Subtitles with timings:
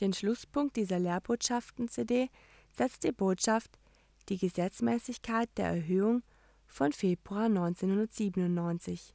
[0.00, 2.28] Den Schlusspunkt dieser Lehrbotschaften-CD
[2.72, 3.78] setzt die Botschaft
[4.28, 6.22] Die Gesetzmäßigkeit der Erhöhung
[6.66, 9.14] von Februar 1997.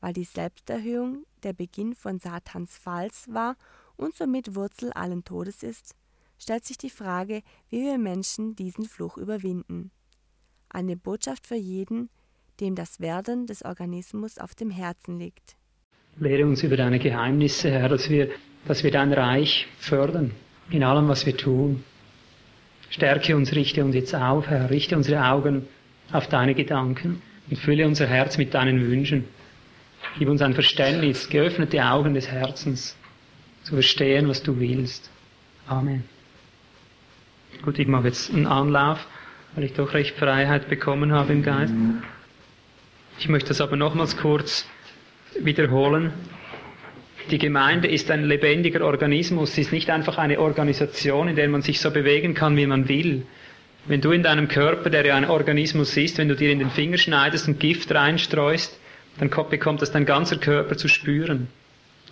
[0.00, 3.56] Weil die Selbsterhöhung der Beginn von Satans Falls war
[3.96, 5.96] und somit Wurzel allen Todes ist,
[6.38, 9.90] stellt sich die Frage, wie wir Menschen diesen Fluch überwinden.
[10.68, 12.10] Eine Botschaft für jeden,
[12.60, 15.56] dem das Werden des Organismus auf dem Herzen liegt.
[16.18, 18.30] Lehre uns über deine Geheimnisse, Herr, dass wir,
[18.66, 20.32] dass wir dein Reich fördern
[20.70, 21.84] in allem, was wir tun.
[22.90, 25.66] Stärke uns, richte uns jetzt auf, Herr, richte unsere Augen
[26.12, 29.24] auf deine Gedanken und fülle unser Herz mit deinen Wünschen.
[30.18, 32.96] Gib uns ein Verständnis, geöffnete Augen des Herzens,
[33.62, 35.10] zu verstehen, was du willst.
[35.66, 36.04] Amen.
[37.62, 39.06] Gut, ich mache jetzt einen Anlauf,
[39.54, 41.74] weil ich doch recht Freiheit bekommen habe im Geist.
[43.18, 44.66] Ich möchte das aber nochmals kurz
[45.38, 46.12] wiederholen.
[47.30, 51.62] Die Gemeinde ist ein lebendiger Organismus, sie ist nicht einfach eine Organisation, in der man
[51.62, 53.24] sich so bewegen kann, wie man will.
[53.86, 56.70] Wenn du in deinem Körper, der ja ein Organismus ist, wenn du dir in den
[56.70, 58.78] Finger schneidest und Gift reinstreust,
[59.18, 61.48] dann bekommt das dein ganzer Körper zu spüren.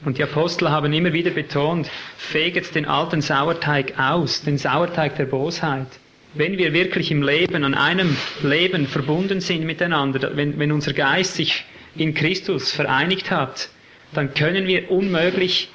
[0.05, 5.27] Und die Apostel haben immer wieder betont, feget den alten Sauerteig aus, den Sauerteig der
[5.27, 5.89] Bosheit.
[6.34, 11.34] Wenn wir wirklich im Leben, an einem Leben verbunden sind miteinander, wenn, wenn unser Geist
[11.34, 11.64] sich
[11.97, 13.69] in Christus vereinigt hat,
[14.12, 15.70] dann können wir unmöglich,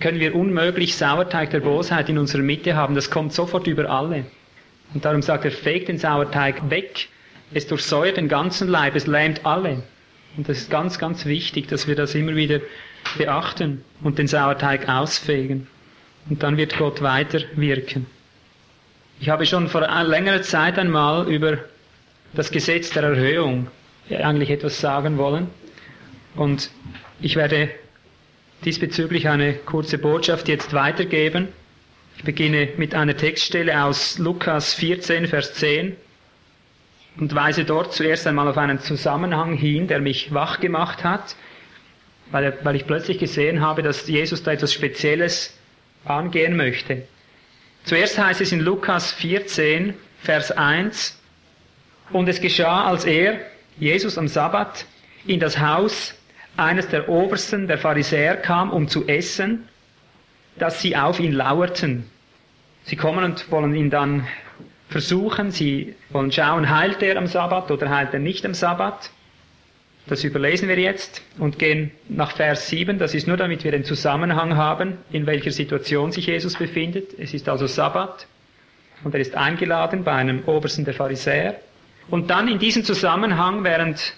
[0.00, 2.94] können wir unmöglich Sauerteig der Bosheit in unserer Mitte haben.
[2.94, 4.26] Das kommt sofort über alle.
[4.92, 7.08] Und darum sagt er, fegt den Sauerteig weg.
[7.52, 9.82] Es durchsäuert den ganzen Leib, es lähmt alle.
[10.36, 12.60] Und das ist ganz, ganz wichtig, dass wir das immer wieder
[13.18, 15.66] beachten und den Sauerteig ausfegen.
[16.28, 18.06] Und dann wird Gott weiter wirken.
[19.20, 21.58] Ich habe schon vor längerer Zeit einmal über
[22.32, 23.68] das Gesetz der Erhöhung
[24.10, 25.48] eigentlich etwas sagen wollen.
[26.34, 26.70] Und
[27.24, 27.70] ich werde
[28.66, 31.48] diesbezüglich eine kurze Botschaft jetzt weitergeben.
[32.18, 35.96] Ich beginne mit einer Textstelle aus Lukas 14, Vers 10
[37.18, 41.34] und weise dort zuerst einmal auf einen Zusammenhang hin, der mich wach gemacht hat,
[42.30, 45.58] weil, weil ich plötzlich gesehen habe, dass Jesus da etwas Spezielles
[46.04, 47.04] angehen möchte.
[47.84, 51.18] Zuerst heißt es in Lukas 14, Vers 1,
[52.10, 53.40] und es geschah, als er,
[53.78, 54.84] Jesus am Sabbat,
[55.26, 56.14] in das Haus
[56.56, 59.68] eines der Obersten der Pharisäer kam, um zu essen,
[60.56, 62.04] dass sie auf ihn lauerten.
[62.84, 64.26] Sie kommen und wollen ihn dann
[64.88, 69.10] versuchen, sie wollen schauen, heilt er am Sabbat oder heilt er nicht am Sabbat.
[70.06, 72.98] Das überlesen wir jetzt und gehen nach Vers 7.
[72.98, 77.18] Das ist nur, damit wir den Zusammenhang haben, in welcher Situation sich Jesus befindet.
[77.18, 78.26] Es ist also Sabbat
[79.02, 81.56] und er ist eingeladen bei einem Obersten der Pharisäer.
[82.10, 84.14] Und dann in diesem Zusammenhang, während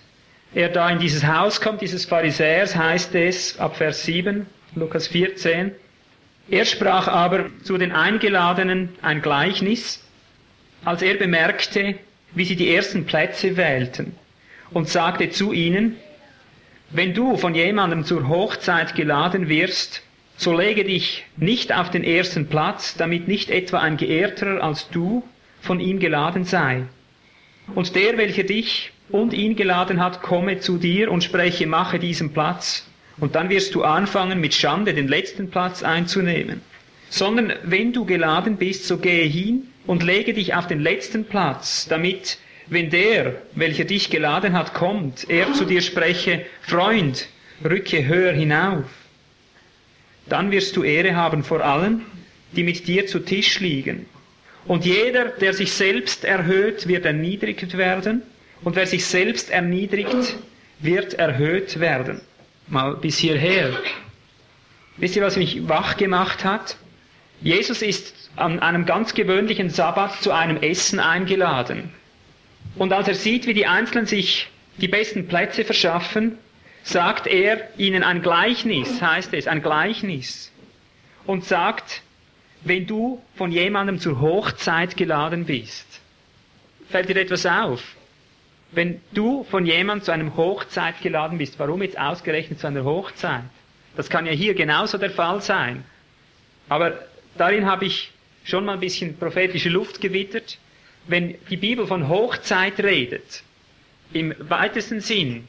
[0.56, 5.72] er da in dieses Haus kommt, dieses Pharisäers, heißt es ab Vers 7, Lukas 14,
[6.48, 10.02] er sprach aber zu den Eingeladenen ein Gleichnis,
[10.82, 11.96] als er bemerkte,
[12.34, 14.14] wie sie die ersten Plätze wählten,
[14.70, 15.96] und sagte zu ihnen,
[16.88, 20.04] wenn du von jemandem zur Hochzeit geladen wirst,
[20.38, 25.22] so lege dich nicht auf den ersten Platz, damit nicht etwa ein Geehrterer als du
[25.60, 26.84] von ihm geladen sei.
[27.74, 32.32] Und der, welcher dich und ihn geladen hat, komme zu dir und spreche, mache diesen
[32.32, 32.86] Platz.
[33.18, 36.60] Und dann wirst du anfangen, mit Schande den letzten Platz einzunehmen.
[37.08, 41.86] Sondern wenn du geladen bist, so gehe hin und lege dich auf den letzten Platz,
[41.88, 47.28] damit, wenn der, welcher dich geladen hat, kommt, er zu dir spreche, Freund,
[47.64, 48.84] rücke höher hinauf.
[50.28, 52.02] Dann wirst du Ehre haben vor allen,
[52.52, 54.06] die mit dir zu Tisch liegen.
[54.66, 58.22] Und jeder, der sich selbst erhöht, wird erniedrigt werden,
[58.62, 60.36] und wer sich selbst erniedrigt,
[60.80, 62.20] wird erhöht werden.
[62.68, 63.70] Mal bis hierher.
[64.96, 66.76] Wisst ihr, was mich wach gemacht hat?
[67.40, 71.90] Jesus ist an einem ganz gewöhnlichen Sabbat zu einem Essen eingeladen.
[72.76, 76.38] Und als er sieht, wie die Einzelnen sich die besten Plätze verschaffen,
[76.82, 80.52] sagt er ihnen ein Gleichnis, heißt es, ein Gleichnis.
[81.26, 82.02] Und sagt,
[82.62, 86.00] wenn du von jemandem zur Hochzeit geladen bist,
[86.88, 87.95] fällt dir etwas auf.
[88.76, 93.44] Wenn du von jemandem zu einem Hochzeit geladen bist, warum jetzt ausgerechnet zu einer Hochzeit?
[93.96, 95.82] Das kann ja hier genauso der Fall sein.
[96.68, 96.92] Aber
[97.38, 98.12] darin habe ich
[98.44, 100.58] schon mal ein bisschen prophetische Luft gewittert.
[101.06, 103.42] Wenn die Bibel von Hochzeit redet,
[104.12, 105.48] im weitesten Sinn,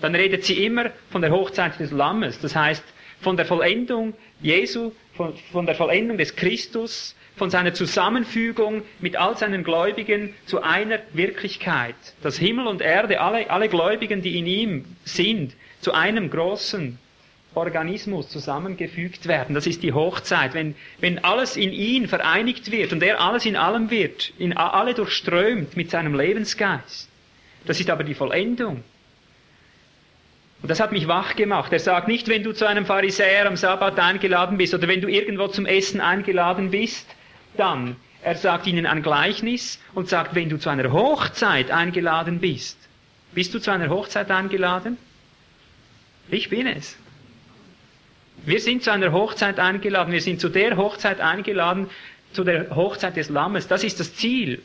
[0.00, 2.40] dann redet sie immer von der Hochzeit des Lammes.
[2.40, 2.82] Das heißt,
[3.20, 9.36] von der Vollendung Jesu, von, von der Vollendung des Christus, von seiner Zusammenfügung mit all
[9.36, 11.94] seinen Gläubigen zu einer Wirklichkeit.
[12.22, 16.98] Dass Himmel und Erde, alle, alle Gläubigen, die in ihm sind, zu einem großen
[17.54, 19.54] Organismus zusammengefügt werden.
[19.54, 20.54] Das ist die Hochzeit.
[20.54, 24.94] Wenn, wenn alles in ihn vereinigt wird und er alles in allem wird, in alle
[24.94, 27.08] durchströmt mit seinem Lebensgeist.
[27.66, 28.82] Das ist aber die Vollendung.
[30.62, 31.72] Und das hat mich wach gemacht.
[31.72, 35.08] Er sagt nicht, wenn du zu einem Pharisäer am Sabbat eingeladen bist oder wenn du
[35.08, 37.06] irgendwo zum Essen eingeladen bist,
[37.56, 37.96] dann.
[38.22, 42.76] Er sagt ihnen ein Gleichnis und sagt, wenn du zu einer Hochzeit eingeladen bist.
[43.32, 44.96] Bist du zu einer Hochzeit eingeladen?
[46.28, 46.96] Ich bin es.
[48.44, 50.12] Wir sind zu einer Hochzeit eingeladen.
[50.12, 51.88] Wir sind zu der Hochzeit eingeladen,
[52.32, 53.68] zu der Hochzeit des Lammes.
[53.68, 54.62] Das ist das Ziel.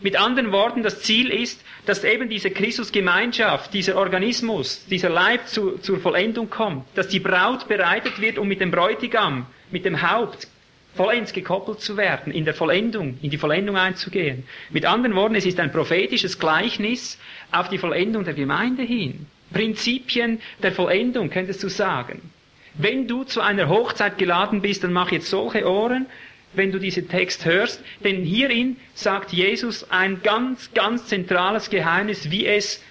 [0.00, 5.78] Mit anderen Worten, das Ziel ist, dass eben diese Christusgemeinschaft, dieser Organismus, dieser Leib zu,
[5.78, 10.48] zur Vollendung kommt, dass die Braut bereitet wird, um mit dem Bräutigam, mit dem Haupt
[10.94, 14.44] vollends gekoppelt zu werden, in der Vollendung, in die Vollendung einzugehen.
[14.70, 17.18] Mit anderen Worten, es ist ein prophetisches Gleichnis
[17.50, 19.26] auf die Vollendung der Gemeinde hin.
[19.52, 22.30] Prinzipien der Vollendung, könntest du sagen.
[22.74, 26.06] Wenn du zu einer Hochzeit geladen bist, dann mach jetzt solche Ohren,
[26.54, 32.46] wenn du diesen Text hörst, denn hierin sagt Jesus ein ganz, ganz zentrales Geheimnis, wie
[32.46, 32.82] es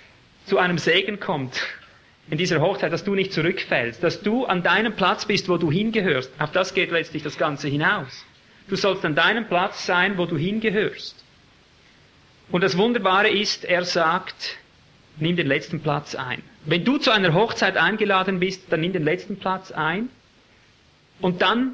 [0.45, 1.61] zu einem Segen kommt
[2.31, 5.69] in dieser Hochzeit, dass du nicht zurückfällst, dass du an deinem Platz bist, wo du
[5.69, 6.31] hingehörst.
[6.39, 8.25] Auf das geht letztlich das Ganze hinaus.
[8.69, 11.21] Du sollst an deinem Platz sein, wo du hingehörst.
[12.49, 14.57] Und das Wunderbare ist, er sagt,
[15.17, 16.41] nimm den letzten Platz ein.
[16.63, 20.07] Wenn du zu einer Hochzeit eingeladen bist, dann nimm den letzten Platz ein
[21.19, 21.73] und dann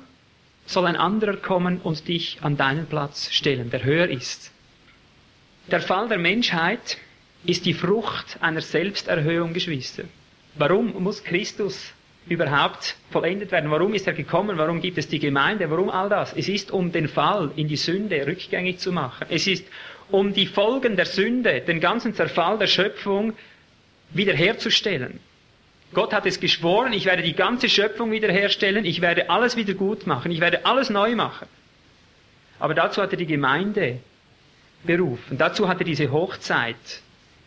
[0.66, 4.52] soll ein anderer kommen und dich an deinen Platz stellen, der höher ist.
[5.70, 6.98] Der Fall der Menschheit
[7.46, 10.06] ist die Frucht einer Selbsterhöhung, Geschwister.
[10.58, 11.94] Warum muss Christus
[12.28, 13.70] überhaupt vollendet werden?
[13.72, 14.58] Warum ist er gekommen?
[14.58, 15.70] Warum gibt es die Gemeinde?
[15.70, 16.34] Warum all das?
[16.34, 19.28] Es ist, um den Fall in die Sünde rückgängig zu machen.
[19.30, 19.66] Es ist,
[20.10, 23.34] um die Folgen der Sünde, den ganzen Zerfall der Schöpfung
[24.12, 25.20] wiederherzustellen.
[25.94, 30.06] Gott hat es geschworen, ich werde die ganze Schöpfung wiederherstellen, ich werde alles wieder gut
[30.06, 31.48] machen, ich werde alles neu machen.
[32.60, 34.00] Aber dazu hat er die Gemeinde
[34.84, 36.76] berufen, dazu hat er diese Hochzeit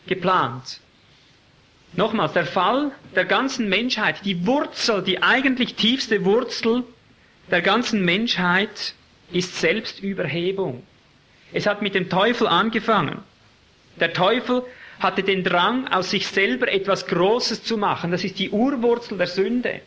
[0.07, 0.81] geplant.
[1.93, 6.85] Nochmals, der Fall der ganzen Menschheit, die Wurzel, die eigentlich tiefste Wurzel
[7.51, 8.95] der ganzen Menschheit
[9.33, 10.85] ist Selbstüberhebung.
[11.53, 13.19] Es hat mit dem Teufel angefangen.
[13.99, 14.63] Der Teufel
[15.01, 18.13] hatte den Drang, aus sich selber etwas Großes zu machen.
[18.13, 19.81] Das ist die Urwurzel der Sünde.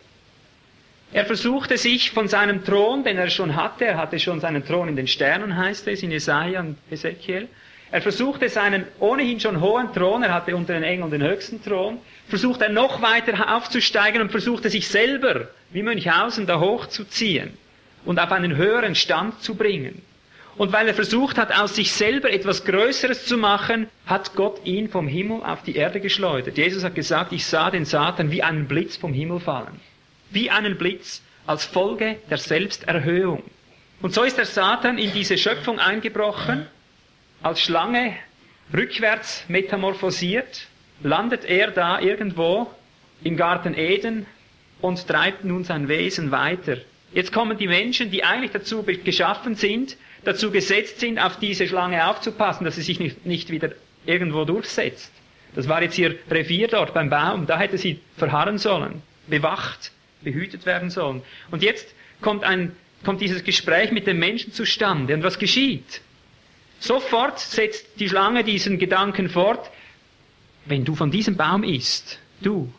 [1.14, 4.90] Er versuchte sich von seinem Thron, den er schon hatte, er hatte schon seinen Thron
[4.90, 7.48] in den Sternen, heißt es in Jesaja und Ezekiel.
[7.94, 12.00] Er versuchte seinen ohnehin schon hohen Thron, er hatte unter den Engeln den höchsten Thron,
[12.28, 17.56] versuchte er noch weiter aufzusteigen und versuchte sich selber, wie Münchhausen, da hochzuziehen
[18.04, 20.01] und auf einen höheren Stand zu bringen.
[20.57, 24.89] Und weil er versucht hat, aus sich selber etwas Größeres zu machen, hat Gott ihn
[24.89, 26.57] vom Himmel auf die Erde geschleudert.
[26.57, 29.80] Jesus hat gesagt, ich sah den Satan wie einen Blitz vom Himmel fallen.
[30.31, 33.44] Wie einen Blitz als Folge der Selbsterhöhung.
[34.01, 36.66] Und so ist der Satan in diese Schöpfung eingebrochen,
[37.44, 38.16] als Schlange
[38.74, 40.68] rückwärts metamorphosiert,
[41.04, 42.72] landet er da irgendwo
[43.24, 44.25] im Garten Eden
[44.81, 46.78] und treibt nun sein Wesen weiter.
[47.13, 52.07] Jetzt kommen die Menschen, die eigentlich dazu geschaffen sind, dazu gesetzt sind, auf diese Schlange
[52.07, 53.72] aufzupassen, dass sie sich nicht, nicht wieder
[54.06, 55.12] irgendwo durchsetzt.
[55.54, 59.92] Das war jetzt ihr Revier dort beim Baum, da hätte sie verharren sollen, bewacht,
[60.22, 61.22] behütet werden sollen.
[61.51, 62.72] Und jetzt kommt, ein,
[63.06, 65.13] kommt dieses Gespräch mit dem Menschen zustande.
[65.13, 66.01] Und was geschieht?
[66.84, 69.72] Sofort setzt die Schlange diesen Gedanken fort,
[70.66, 72.74] wenn du von diesem Baum isst, du,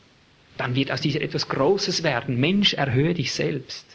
[0.59, 2.39] dann wird aus dieser etwas Großes werden.
[2.39, 3.87] Mensch, erhöhe dich selbst.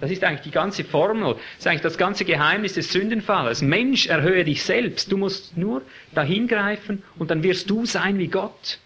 [0.00, 3.60] Das ist eigentlich die ganze Formel, das ist eigentlich das ganze Geheimnis des Sündenfalles.
[3.60, 5.10] Mensch, erhöhe dich selbst.
[5.10, 5.82] Du musst nur
[6.14, 8.78] dahin greifen und dann wirst du sein wie Gott.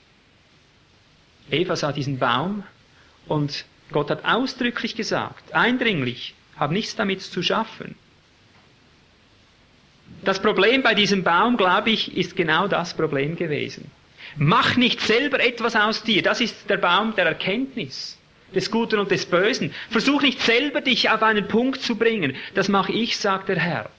[1.51, 2.63] Eva sah diesen Baum
[3.27, 7.97] und Gott hat ausdrücklich gesagt, eindringlich, hab nichts damit zu schaffen.
[10.25, 13.91] Das Problem bei diesem Baum, glaube ich, ist genau das Problem gewesen.
[14.37, 16.23] Mach nicht selber etwas aus dir.
[16.23, 18.19] Das ist der Baum der Erkenntnis
[18.55, 19.73] des Guten und des Bösen.
[19.91, 22.37] Versuch nicht selber dich auf einen Punkt zu bringen.
[22.55, 23.91] Das mache ich, sagt der Herr.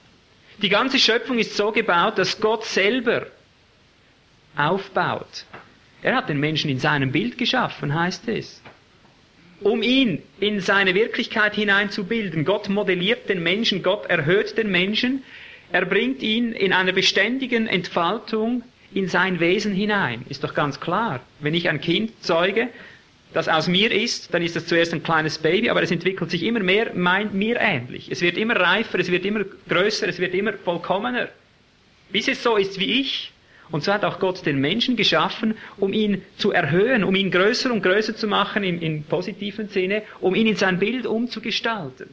[0.61, 3.27] Die ganze Schöpfung ist so gebaut, dass Gott selber
[4.55, 5.45] aufbaut.
[6.03, 8.61] Er hat den Menschen in seinem Bild geschaffen, heißt es.
[9.61, 12.45] Um ihn in seine Wirklichkeit hineinzubilden.
[12.45, 15.23] Gott modelliert den Menschen, Gott erhöht den Menschen,
[15.71, 18.63] er bringt ihn in einer beständigen Entfaltung
[18.93, 20.25] in sein Wesen hinein.
[20.29, 21.21] Ist doch ganz klar.
[21.39, 22.69] Wenn ich ein Kind zeuge,
[23.33, 26.43] das aus mir ist, dann ist das zuerst ein kleines Baby, aber es entwickelt sich
[26.43, 28.11] immer mehr mein, mir ähnlich.
[28.11, 31.29] Es wird immer reifer, es wird immer größer, es wird immer vollkommener.
[32.11, 33.31] Bis es so ist wie ich.
[33.71, 37.71] Und so hat auch Gott den Menschen geschaffen, um ihn zu erhöhen, um ihn größer
[37.71, 42.09] und größer zu machen im, im positiven Sinne, um ihn in sein Bild umzugestalten.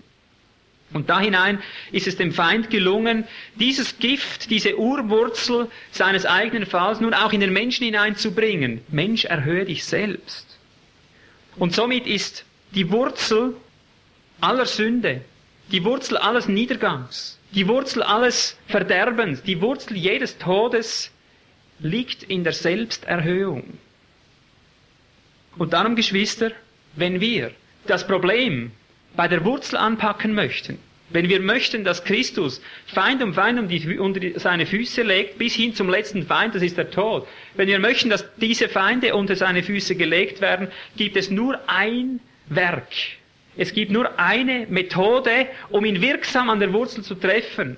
[0.93, 3.25] Und da hinein ist es dem Feind gelungen,
[3.57, 8.81] dieses Gift, diese Urwurzel seines eigenen Falls nun auch in den Menschen hineinzubringen.
[8.89, 10.59] Mensch, erhöhe dich selbst.
[11.57, 13.55] Und somit ist die Wurzel
[14.41, 15.23] aller Sünde,
[15.73, 21.11] die Wurzel alles Niedergangs, die Wurzel alles Verderbens, die Wurzel jedes Todes
[21.81, 23.79] liegt in der Selbsterhöhung.
[25.59, 26.53] Und darum, Geschwister,
[26.95, 27.53] wenn wir
[27.87, 28.73] das Problem
[29.19, 30.79] bei der Wurzel anpacken möchten,
[31.11, 35.57] wenn wir möchten, dass Christus Feind um Feind um die, unter seine Füße legt, bis
[35.57, 37.27] hin zum letzten Feind, das ist der Tod.
[37.57, 42.21] Wenn wir möchten, dass diese Feinde unter seine Füße gelegt werden, gibt es nur ein
[42.47, 42.93] Werk.
[43.57, 47.77] Es gibt nur eine Methode, um ihn wirksam an der Wurzel zu treffen.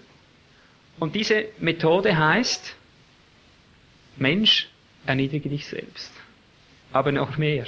[0.98, 2.76] Und diese Methode heißt,
[4.18, 4.68] Mensch,
[5.06, 6.12] erniedrige dich selbst.
[6.92, 7.64] Aber noch mehr.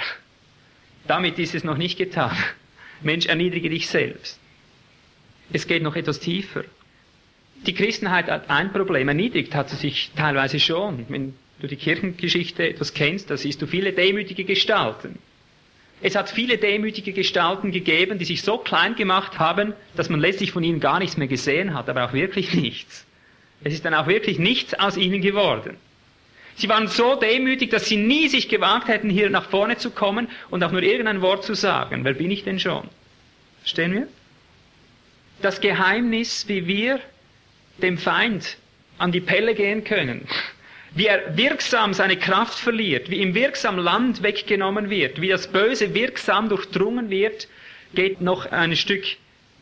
[1.07, 2.37] Damit ist es noch nicht getan.
[3.05, 4.39] Mensch, erniedrige dich selbst.
[5.53, 6.65] Es geht noch etwas tiefer.
[7.67, 9.09] Die Christenheit hat ein Problem.
[9.09, 11.07] Erniedrigt hat sie sich teilweise schon.
[11.09, 15.19] Wenn du die Kirchengeschichte etwas kennst, da siehst du viele demütige Gestalten.
[16.05, 20.51] Es hat viele demütige Gestalten gegeben, die sich so klein gemacht haben, dass man letztlich
[20.51, 23.07] von ihnen gar nichts mehr gesehen hat, aber auch wirklich nichts.
[23.63, 25.77] Es ist dann auch wirklich nichts aus ihnen geworden.
[26.57, 30.29] Sie waren so demütig, dass sie nie sich gewagt hätten, hier nach vorne zu kommen
[30.51, 32.05] und auch nur irgendein Wort zu sagen.
[32.05, 32.89] Wer bin ich denn schon?
[33.61, 34.09] Verstehen wir?
[35.41, 37.01] Das Geheimnis, wie wir
[37.79, 38.57] dem Feind
[38.99, 40.29] an die Pelle gehen können,
[40.95, 45.95] wie er wirksam seine Kraft verliert, wie ihm wirksam Land weggenommen wird, wie das Böse
[45.95, 47.49] wirksam durchdrungen wird,
[47.95, 49.05] geht noch ein Stück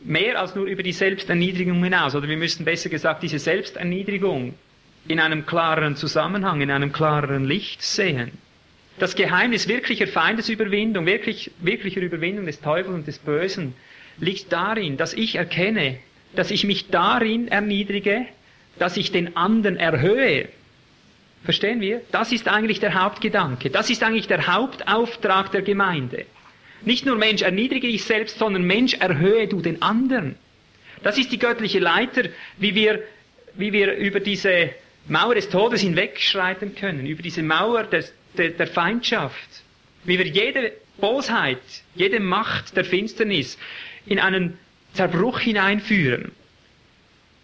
[0.03, 2.15] mehr als nur über die Selbsterniedrigung hinaus.
[2.15, 4.55] Oder wir müssen besser gesagt diese Selbsterniedrigung
[5.07, 8.31] in einem klareren Zusammenhang, in einem klareren Licht sehen.
[8.99, 13.73] Das Geheimnis wirklicher Feindesüberwindung, wirklich, wirklicher Überwindung des Teufels und des Bösen
[14.19, 15.97] liegt darin, dass ich erkenne,
[16.35, 18.25] dass ich mich darin erniedrige,
[18.77, 20.49] dass ich den anderen erhöhe.
[21.43, 22.01] Verstehen wir?
[22.11, 23.69] Das ist eigentlich der Hauptgedanke.
[23.69, 26.25] Das ist eigentlich der Hauptauftrag der Gemeinde.
[26.83, 30.35] Nicht nur Mensch, erniedrige dich selbst, sondern Mensch, erhöhe du den anderen.
[31.03, 32.23] Das ist die göttliche Leiter,
[32.57, 33.03] wie wir,
[33.55, 34.69] wie wir über diese
[35.07, 39.63] Mauer des Todes hinwegschreiten können, über diese Mauer des, der, der Feindschaft,
[40.03, 41.59] wie wir jede Bosheit,
[41.95, 43.57] jede Macht der Finsternis
[44.05, 44.57] in einen
[44.93, 46.31] Zerbruch hineinführen.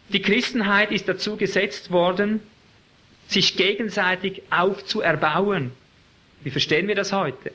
[0.10, 2.40] Die Christenheit ist dazu gesetzt worden,
[3.28, 5.72] sich gegenseitig aufzuerbauen.
[6.44, 7.52] Wie verstehen wir das heute?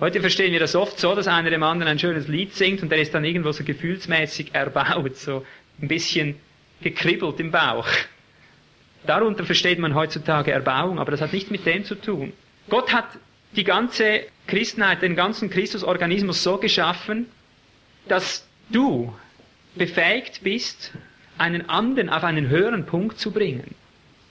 [0.00, 2.90] Heute verstehen wir das oft so, dass einer dem anderen ein schönes Lied singt und
[2.90, 5.46] der ist dann irgendwo so gefühlsmäßig erbaut, so
[5.80, 6.36] ein bisschen
[6.82, 7.86] gekribbelt im Bauch.
[9.06, 12.32] Darunter versteht man heutzutage Erbauung, aber das hat nichts mit dem zu tun.
[12.68, 13.06] Gott hat
[13.56, 17.26] die ganze Christenheit, den ganzen Christusorganismus so geschaffen,
[18.08, 19.14] dass du
[19.74, 20.92] befähigt bist,
[21.38, 23.74] einen anderen auf einen höheren Punkt zu bringen.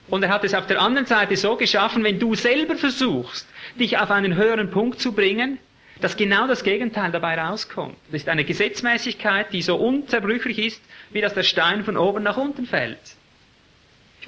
[0.08, 3.48] Und er hat es auf der anderen Seite so geschaffen, wenn du selber versuchst,
[3.80, 5.58] dich auf einen höheren Punkt zu bringen,
[6.02, 7.96] dass genau das Gegenteil dabei rauskommt.
[8.12, 12.38] Das ist eine Gesetzmäßigkeit, die so unzerbrüchlich ist, wie dass der Stein von oben nach
[12.38, 13.16] unten fällt.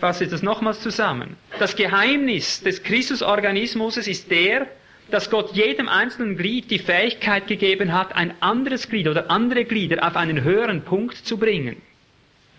[0.04, 1.38] Fasse das nochmals zusammen.
[1.60, 4.68] Das Geheimnis des Christusorganismus ist der,
[5.10, 10.06] dass Gott jedem einzelnen Glied die Fähigkeit gegeben hat, ein anderes Glied oder andere Glieder
[10.06, 11.82] auf einen höheren Punkt zu bringen.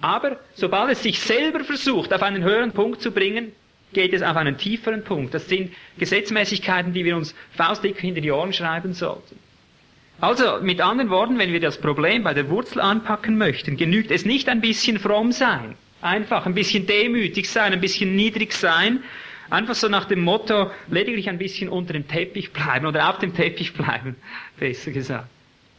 [0.00, 3.52] Aber sobald es sich selber versucht, auf einen höheren Punkt zu bringen,
[3.92, 5.34] geht es auf einen tieferen Punkt.
[5.34, 9.38] Das sind Gesetzmäßigkeiten, die wir uns faustdick hinter die Ohren schreiben sollten.
[10.18, 14.24] Also, mit anderen Worten, wenn wir das Problem bei der Wurzel anpacken möchten, genügt es
[14.24, 15.74] nicht ein bisschen fromm sein.
[16.04, 19.02] Einfach ein bisschen demütig sein, ein bisschen niedrig sein.
[19.48, 23.34] Einfach so nach dem Motto, lediglich ein bisschen unter dem Teppich bleiben oder auf dem
[23.34, 24.14] Teppich bleiben,
[24.58, 25.28] besser gesagt.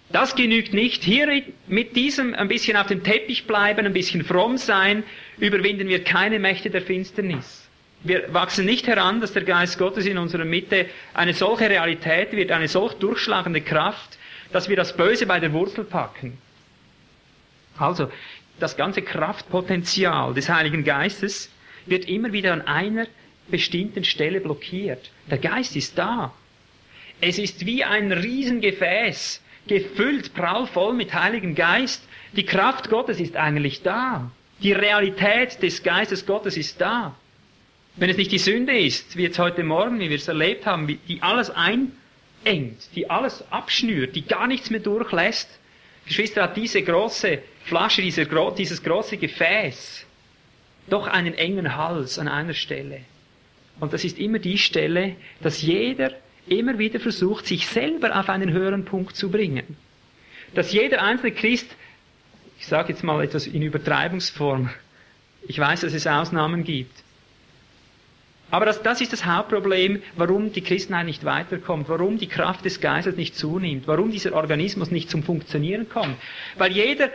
[0.09, 1.03] Das genügt nicht.
[1.03, 5.03] Hier mit diesem ein bisschen auf dem Teppich bleiben, ein bisschen fromm sein,
[5.37, 7.69] überwinden wir keine Mächte der Finsternis.
[8.03, 12.51] Wir wachsen nicht heran, dass der Geist Gottes in unserer Mitte eine solche Realität wird,
[12.51, 14.17] eine solch durchschlagende Kraft,
[14.51, 16.39] dass wir das Böse bei der Wurzel packen.
[17.77, 18.09] Also,
[18.59, 21.51] das ganze Kraftpotenzial des Heiligen Geistes
[21.85, 23.07] wird immer wieder an einer
[23.49, 25.11] bestimmten Stelle blockiert.
[25.29, 26.33] Der Geist ist da.
[27.21, 32.03] Es ist wie ein Riesengefäß, gefüllt prallvoll mit Heiligem Geist.
[32.33, 34.31] Die Kraft Gottes ist eigentlich da.
[34.61, 37.15] Die Realität des Geistes Gottes ist da.
[37.97, 40.99] Wenn es nicht die Sünde ist, wie jetzt heute Morgen, wie wir es erlebt haben,
[41.07, 45.49] die alles einengt, die alles abschnürt, die gar nichts mehr durchlässt,
[46.05, 50.05] Geschwister, hat diese große Flasche, dieses große Gefäß
[50.87, 53.01] doch einen engen Hals an einer Stelle.
[53.79, 56.11] Und das ist immer die Stelle, dass jeder
[56.47, 59.77] immer wieder versucht, sich selber auf einen höheren Punkt zu bringen.
[60.53, 61.75] Dass jeder einzelne Christ,
[62.59, 64.69] ich sage jetzt mal etwas in Übertreibungsform,
[65.47, 67.03] ich weiß, dass es Ausnahmen gibt,
[68.51, 72.79] aber das, das ist das Hauptproblem, warum die Christenheit nicht weiterkommt, warum die Kraft des
[72.79, 76.15] Geistes nicht zunimmt, warum dieser Organismus nicht zum Funktionieren kommt.
[76.57, 77.09] Weil jeder,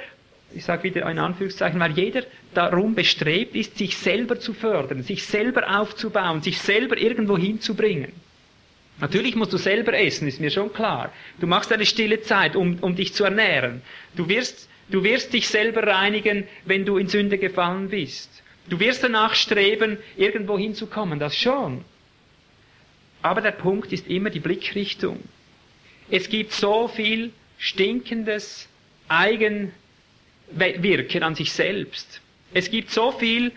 [0.55, 5.25] ich sage wieder in Anführungszeichen, weil jeder darum bestrebt ist, sich selber zu fördern, sich
[5.25, 8.13] selber aufzubauen, sich selber irgendwo hinzubringen.
[9.01, 11.13] Natürlich musst du selber essen, ist mir schon klar.
[11.41, 13.81] Du machst eine stille Zeit, um, um dich zu ernähren.
[14.15, 18.43] Du wirst, du wirst dich selber reinigen, wenn du in Sünde gefallen bist.
[18.69, 21.83] Du wirst danach streben, irgendwo hinzukommen, das schon.
[23.23, 25.21] Aber der Punkt ist immer die Blickrichtung.
[26.11, 28.69] Es gibt so viel stinkendes
[30.59, 32.21] Eigenwirken an sich selbst.
[32.53, 33.53] Es gibt so viel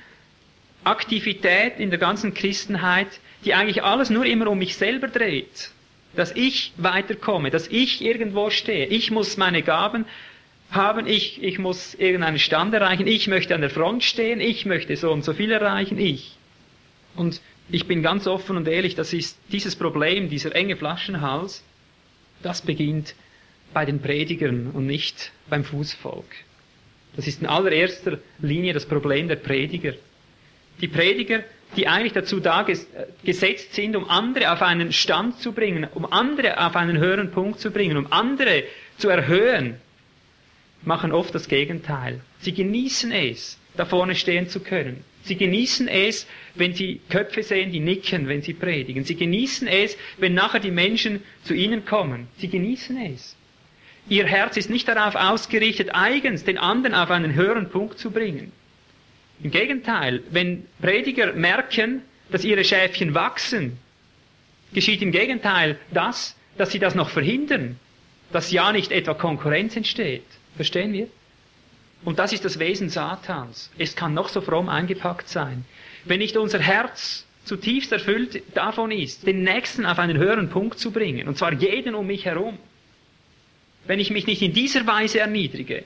[0.84, 3.08] Aktivität in der ganzen Christenheit,
[3.46, 5.72] die eigentlich alles nur immer um mich selber dreht.
[6.16, 8.86] Dass ich weiterkomme, dass ich irgendwo stehe.
[8.88, 10.06] Ich muss meine Gaben
[10.70, 14.96] haben, ich, ich muss irgendeinen Stand erreichen, ich möchte an der Front stehen, ich möchte
[14.96, 16.36] so und so viel erreichen, ich.
[17.16, 21.64] Und ich bin ganz offen und ehrlich, das ist dieses Problem, dieser enge Flaschenhals,
[22.42, 23.16] das beginnt
[23.74, 26.26] bei den Predigern und nicht beim Fußvolk.
[27.16, 29.94] Das ist in allererster Linie das Problem der Prediger.
[30.82, 31.44] Die Prediger,
[31.76, 32.66] die eigentlich dazu da
[33.24, 37.60] gesetzt sind, um andere auf einen Stand zu bringen, um andere auf einen höheren Punkt
[37.60, 38.64] zu bringen, um andere
[38.98, 39.76] zu erhöhen,
[40.84, 42.20] machen oft das Gegenteil.
[42.40, 45.04] Sie genießen es, da vorne stehen zu können.
[45.24, 49.06] Sie genießen es, wenn sie Köpfe sehen, die nicken, wenn sie predigen.
[49.06, 52.28] Sie genießen es, wenn nachher die Menschen zu ihnen kommen.
[52.38, 53.36] Sie genießen es.
[54.10, 58.52] Ihr Herz ist nicht darauf ausgerichtet, eigens den anderen auf einen höheren Punkt zu bringen.
[59.42, 63.78] Im Gegenteil, wenn Prediger merken, dass ihre Schäfchen wachsen,
[64.74, 67.80] geschieht im Gegenteil das, dass sie das noch verhindern,
[68.32, 70.26] dass ja nicht etwa Konkurrenz entsteht.
[70.56, 71.08] Verstehen wir?
[72.04, 73.72] Und das ist das Wesen Satans.
[73.78, 75.66] Es kann noch so fromm eingepackt sein.
[76.04, 80.92] Wenn nicht unser Herz zutiefst erfüllt davon ist, den Nächsten auf einen höheren Punkt zu
[80.92, 82.58] bringen, und zwar jeden um mich herum,
[83.86, 85.84] wenn ich mich nicht in dieser Weise erniedrige,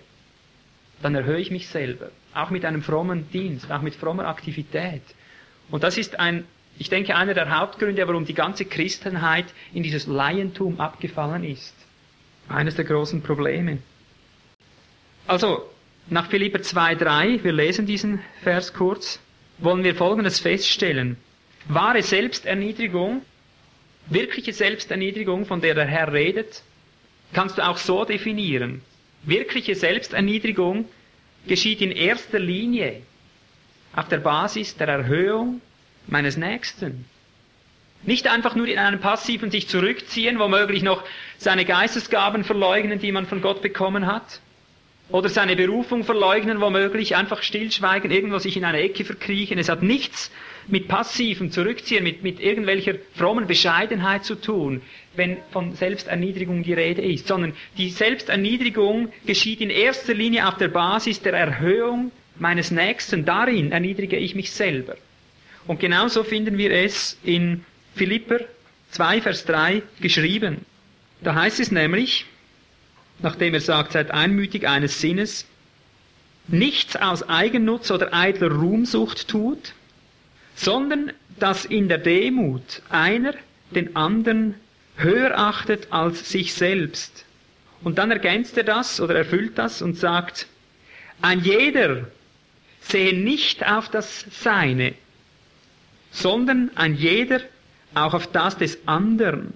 [1.01, 5.01] dann erhöhe ich mich selber, auch mit einem frommen Dienst, auch mit frommer Aktivität.
[5.69, 6.45] Und das ist ein,
[6.79, 11.75] ich denke, einer der Hauptgründe, warum die ganze Christenheit in dieses Laientum abgefallen ist.
[12.49, 13.79] Eines der großen Probleme.
[15.27, 15.69] Also,
[16.09, 19.19] nach Philipper 2,3, wir lesen diesen Vers kurz,
[19.57, 21.17] wollen wir Folgendes feststellen.
[21.67, 23.21] Wahre Selbsterniedrigung,
[24.09, 26.63] wirkliche Selbsterniedrigung, von der der Herr redet,
[27.33, 28.81] kannst du auch so definieren.
[29.23, 30.85] Wirkliche Selbsterniedrigung
[31.47, 33.01] geschieht in erster Linie
[33.95, 35.61] auf der Basis der Erhöhung
[36.07, 37.05] meines Nächsten.
[38.03, 41.03] Nicht einfach nur in einem passiven sich zurückziehen, womöglich noch
[41.37, 44.39] seine Geistesgaben verleugnen, die man von Gott bekommen hat,
[45.09, 49.57] oder seine Berufung verleugnen, womöglich einfach stillschweigen, irgendwo sich in eine Ecke verkriechen.
[49.57, 50.31] Es hat nichts
[50.67, 54.81] mit passivem Zurückziehen, mit, mit irgendwelcher frommen Bescheidenheit zu tun,
[55.17, 60.69] wenn von Selbsterniedrigung die Rede ist, sondern die Selbsterniedrigung geschieht in erster Linie auf der
[60.69, 63.25] Basis der Erhöhung meines Nächsten.
[63.25, 64.95] Darin erniedrige ich mich selber.
[65.65, 68.39] Und genauso finden wir es in Philipper
[68.91, 70.65] 2, Vers 3 geschrieben.
[71.21, 72.25] Da heißt es nämlich,
[73.19, 75.45] nachdem er sagt, seid einmütig eines Sinnes,
[76.47, 79.73] nichts aus Eigennutz oder eitler Ruhmsucht tut,
[80.55, 83.33] sondern dass in der Demut einer
[83.71, 84.55] den anderen
[84.97, 87.25] höher achtet als sich selbst.
[87.83, 90.47] Und dann ergänzt er das oder erfüllt das und sagt,
[91.21, 92.07] ein jeder
[92.81, 94.93] sehe nicht auf das Seine,
[96.11, 97.41] sondern ein jeder
[97.93, 99.53] auch auf das des anderen.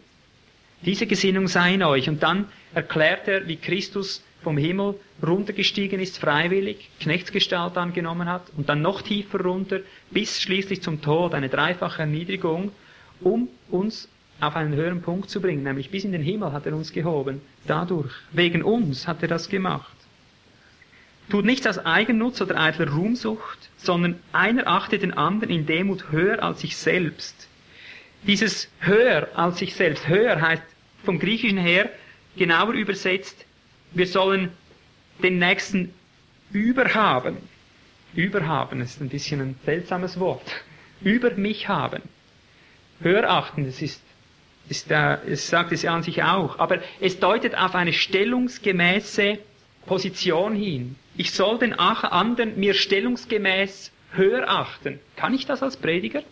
[0.83, 2.09] Diese Gesinnung sei in euch.
[2.09, 8.69] Und dann erklärt er, wie Christus vom Himmel runtergestiegen ist, freiwillig, Knechtsgestalt angenommen hat und
[8.69, 12.71] dann noch tiefer runter, bis schließlich zum Tod, eine dreifache Erniedrigung,
[13.19, 14.09] um uns
[14.41, 17.41] auf einen höheren Punkt zu bringen, nämlich bis in den Himmel hat er uns gehoben.
[17.67, 19.93] Dadurch, wegen uns hat er das gemacht.
[21.29, 26.43] Tut nichts aus Eigennutz oder eitler Ruhmsucht, sondern einer achtet den anderen in Demut höher
[26.43, 27.47] als sich selbst.
[28.27, 30.63] Dieses höher als sich selbst, höher heißt
[31.03, 31.89] vom Griechischen her
[32.35, 33.45] genauer übersetzt,
[33.93, 34.49] wir sollen
[35.23, 35.93] den Nächsten
[36.51, 37.37] überhaben.
[38.13, 40.63] Überhaben ist ein bisschen ein seltsames Wort.
[41.01, 42.01] Über mich haben.
[42.99, 44.01] Hörachten, das ist,
[44.71, 49.37] ist äh, es sagt es an sich auch, aber es deutet auf eine stellungsgemäße
[49.85, 50.95] Position hin.
[51.17, 54.99] Ich soll den anderen mir stellungsgemäß höher achten.
[55.17, 56.23] Kann ich das als Prediger?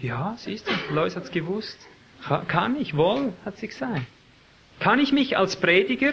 [0.00, 1.78] Ja, siehst du, Lois hat's gewusst.
[2.48, 4.02] Kann ich, wohl, hat sie gesagt.
[4.80, 6.12] Kann ich mich als Prediger,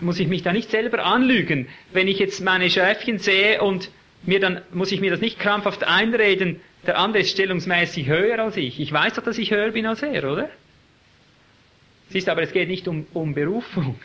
[0.00, 3.90] muss ich mich da nicht selber anlügen, wenn ich jetzt meine Schäfchen sehe und
[4.24, 8.56] mir dann, muss ich mir das nicht krampfhaft einreden, der andere ist stellungsmäßig höher als
[8.56, 8.80] ich.
[8.80, 10.50] Ich weiß doch, dass ich höher bin als er, oder?
[12.14, 13.98] Siehst du, aber es geht nicht um, um Berufung.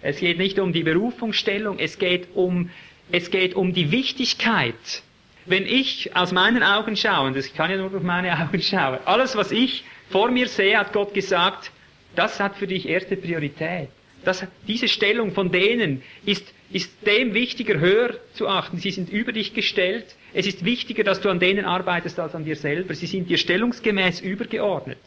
[0.00, 2.70] Es geht nicht um die Berufungsstellung, es geht um,
[3.10, 5.02] es geht um die Wichtigkeit.
[5.44, 9.00] Wenn ich aus meinen Augen schaue, und ich kann ja nur durch meine Augen schauen,
[9.04, 11.70] alles was ich vor mir sehe, hat Gott gesagt,
[12.16, 13.90] das hat für dich erste Priorität.
[14.24, 18.78] Das, diese Stellung von denen ist, ist dem wichtiger, höher zu achten.
[18.78, 20.06] Sie sind über dich gestellt.
[20.32, 22.94] Es ist wichtiger, dass du an denen arbeitest als an dir selber.
[22.94, 25.00] Sie sind dir stellungsgemäß übergeordnet.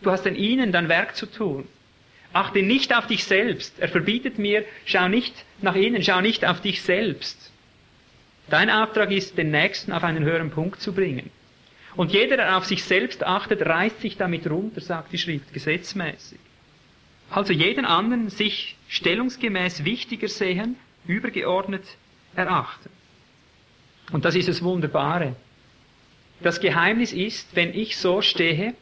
[0.00, 1.66] Du hast an ihnen dein Werk zu tun.
[2.34, 3.78] Achte nicht auf dich selbst.
[3.78, 7.52] Er verbietet mir, schau nicht nach innen, schau nicht auf dich selbst.
[8.50, 11.30] Dein Auftrag ist, den Nächsten auf einen höheren Punkt zu bringen.
[11.94, 16.40] Und jeder, der auf sich selbst achtet, reißt sich damit runter, sagt die Schrift, gesetzmäßig.
[17.30, 20.74] Also jeden anderen sich stellungsgemäß wichtiger sehen,
[21.06, 21.84] übergeordnet
[22.34, 22.90] erachten.
[24.10, 25.36] Und das ist das Wunderbare.
[26.42, 28.74] Das Geheimnis ist, wenn ich so stehe,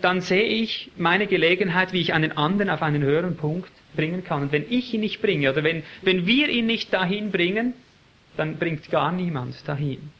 [0.00, 4.42] dann sehe ich meine Gelegenheit, wie ich einen anderen auf einen höheren Punkt bringen kann.
[4.42, 7.72] Und wenn ich ihn nicht bringe, oder wenn, wenn wir ihn nicht dahin bringen,
[8.36, 10.10] dann bringt gar niemand dahin.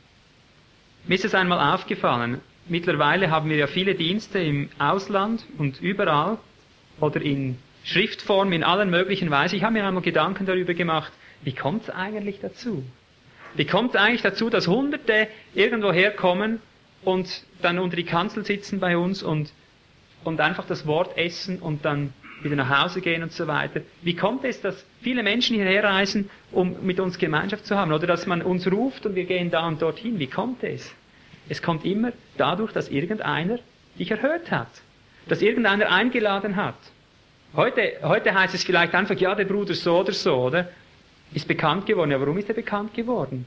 [1.07, 6.39] Mir ist es einmal aufgefallen, mittlerweile haben wir ja viele Dienste im Ausland und überall
[6.99, 9.57] oder in Schriftform, in allen möglichen Weisen.
[9.57, 11.13] Ich habe mir einmal Gedanken darüber gemacht,
[11.43, 12.83] wie kommt es eigentlich dazu?
[13.55, 16.61] Wie kommt es eigentlich dazu, dass Hunderte irgendwo herkommen
[17.05, 19.53] und dann unter die Kanzel sitzen bei uns und,
[20.27, 22.13] und einfach das Wort essen und dann
[22.43, 23.81] wieder nach Hause gehen und so weiter.
[24.03, 27.93] Wie kommt es, dass viele Menschen hierher reisen, um mit uns Gemeinschaft zu haben?
[27.93, 30.19] Oder dass man uns ruft und wir gehen da und dorthin?
[30.19, 30.95] Wie kommt es?
[31.49, 33.59] Es kommt immer dadurch, dass irgendeiner
[33.99, 34.69] dich erhört hat.
[35.29, 36.77] Dass irgendeiner eingeladen hat.
[37.55, 40.69] Heute, heute heißt es vielleicht einfach, ja, der Bruder so oder so, oder?
[41.33, 42.11] Ist bekannt geworden.
[42.11, 43.47] Ja, warum ist er bekannt geworden?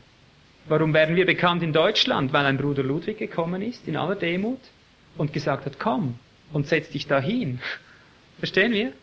[0.68, 2.34] Warum werden wir bekannt in Deutschland?
[2.34, 4.60] Weil ein Bruder Ludwig gekommen ist, in aller Demut,
[5.18, 6.16] und gesagt hat, komm
[6.54, 7.60] und setz dich da hin.
[8.40, 8.94] Verstehen wir?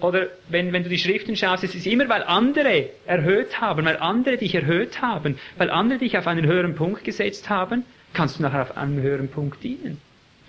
[0.00, 3.96] Oder wenn, wenn du die Schriften schaust, es ist immer, weil andere erhöht haben, weil
[3.98, 8.42] andere dich erhöht haben, weil andere dich auf einen höheren Punkt gesetzt haben, kannst du
[8.42, 10.00] nachher auf einen höheren Punkt dienen.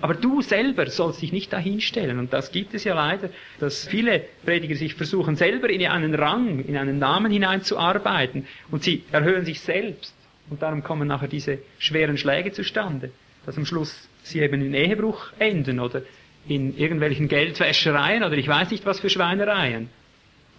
[0.02, 2.20] Aber du selber sollst dich nicht dahinstellen.
[2.20, 6.66] Und das gibt es ja leider, dass viele Prediger sich versuchen, selber in einen Rang,
[6.66, 8.46] in einen Namen hineinzuarbeiten.
[8.70, 10.14] Und sie erhöhen sich selbst.
[10.50, 13.12] Und darum kommen nachher diese schweren Schläge zustande,
[13.46, 16.02] dass am Schluss sie eben in Ehebruch enden oder
[16.48, 19.90] in irgendwelchen Geldwäschereien oder ich weiß nicht was für Schweinereien.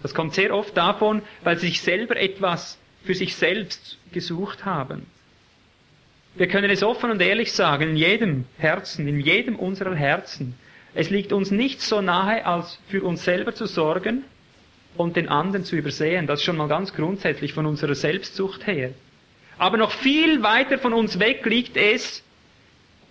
[0.02, 5.06] Das kommt sehr oft davon, weil sie sich selber etwas für sich selbst gesucht haben.
[6.34, 10.54] Wir können es offen und ehrlich sagen, in jedem Herzen, in jedem unserer Herzen,
[10.94, 14.24] es liegt uns nicht so nahe, als für uns selber zu sorgen
[14.96, 16.26] und den anderen zu übersehen.
[16.26, 18.90] Das ist schon mal ganz grundsätzlich von unserer Selbstsucht her.
[19.58, 22.22] Aber noch viel weiter von uns weg liegt es,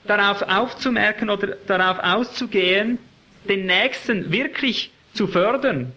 [0.05, 2.97] darauf aufzumerken oder darauf auszugehen,
[3.47, 5.93] den Nächsten wirklich zu fördern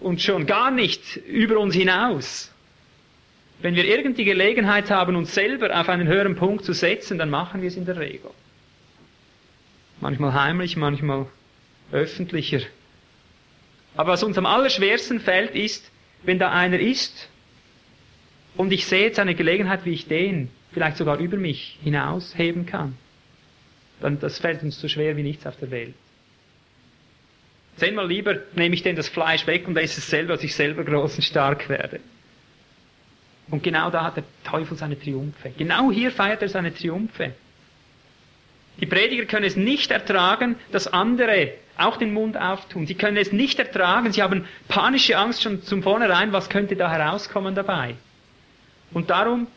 [0.00, 2.52] und schon gar nicht über uns hinaus.
[3.60, 7.60] Wenn wir irgendwie Gelegenheit haben, uns selber auf einen höheren Punkt zu setzen, dann machen
[7.60, 8.30] wir es in der Regel.
[10.00, 11.26] Manchmal heimlich, manchmal
[11.92, 12.60] öffentlicher.
[13.96, 15.90] Aber was uns am allerschwersten fällt, ist,
[16.22, 17.28] wenn da einer ist
[18.56, 22.96] und ich sehe jetzt eine Gelegenheit, wie ich den vielleicht sogar über mich hinausheben kann
[24.00, 25.94] dann das fällt uns so schwer wie nichts auf der Welt.
[27.76, 30.84] Zehnmal lieber nehme ich denn das Fleisch weg und esse es selber, dass ich selber
[30.84, 32.00] groß und stark werde.
[33.50, 35.52] Und genau da hat der Teufel seine Triumphe.
[35.56, 37.32] Genau hier feiert er seine Triumphe.
[38.80, 42.86] Die Prediger können es nicht ertragen, dass andere auch den Mund auftun.
[42.86, 44.12] Sie können es nicht ertragen.
[44.12, 47.96] Sie haben panische Angst schon zum Vornherein, was könnte da herauskommen dabei.
[48.92, 49.48] Und darum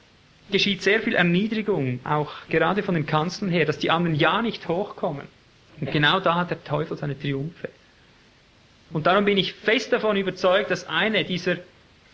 [0.52, 4.68] geschieht sehr viel Erniedrigung, auch gerade von den Kanzeln her, dass die anderen ja nicht
[4.68, 5.28] hochkommen.
[5.80, 7.70] Und genau da hat der Teufel seine Triumphe.
[8.92, 11.58] Und darum bin ich fest davon überzeugt, dass eine dieser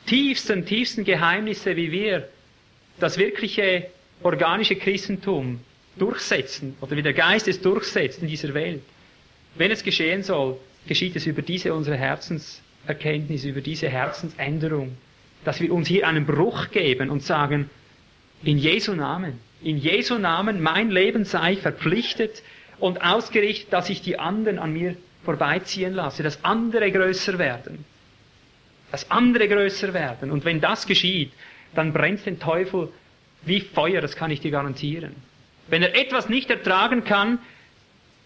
[0.05, 2.29] tiefsten, tiefsten Geheimnisse, wie wir
[2.99, 3.87] das wirkliche
[4.23, 5.59] organische Christentum
[5.97, 8.81] durchsetzen, oder wie der Geist es durchsetzt in dieser Welt,
[9.55, 14.97] wenn es geschehen soll, geschieht es über diese unsere Herzenserkenntnis, über diese Herzensänderung,
[15.43, 17.69] dass wir uns hier einen Bruch geben und sagen,
[18.43, 19.39] in Jesu Namen.
[19.61, 22.41] In Jesu Namen, mein Leben sei verpflichtet
[22.79, 27.83] und ausgerichtet, dass ich die anderen an mir vorbeiziehen lasse, dass andere größer werden.
[28.91, 30.31] Dass andere größer werden.
[30.31, 31.31] Und wenn das geschieht,
[31.75, 32.89] dann brennt den Teufel
[33.43, 35.15] wie Feuer, das kann ich dir garantieren.
[35.67, 37.39] Wenn er etwas nicht ertragen kann,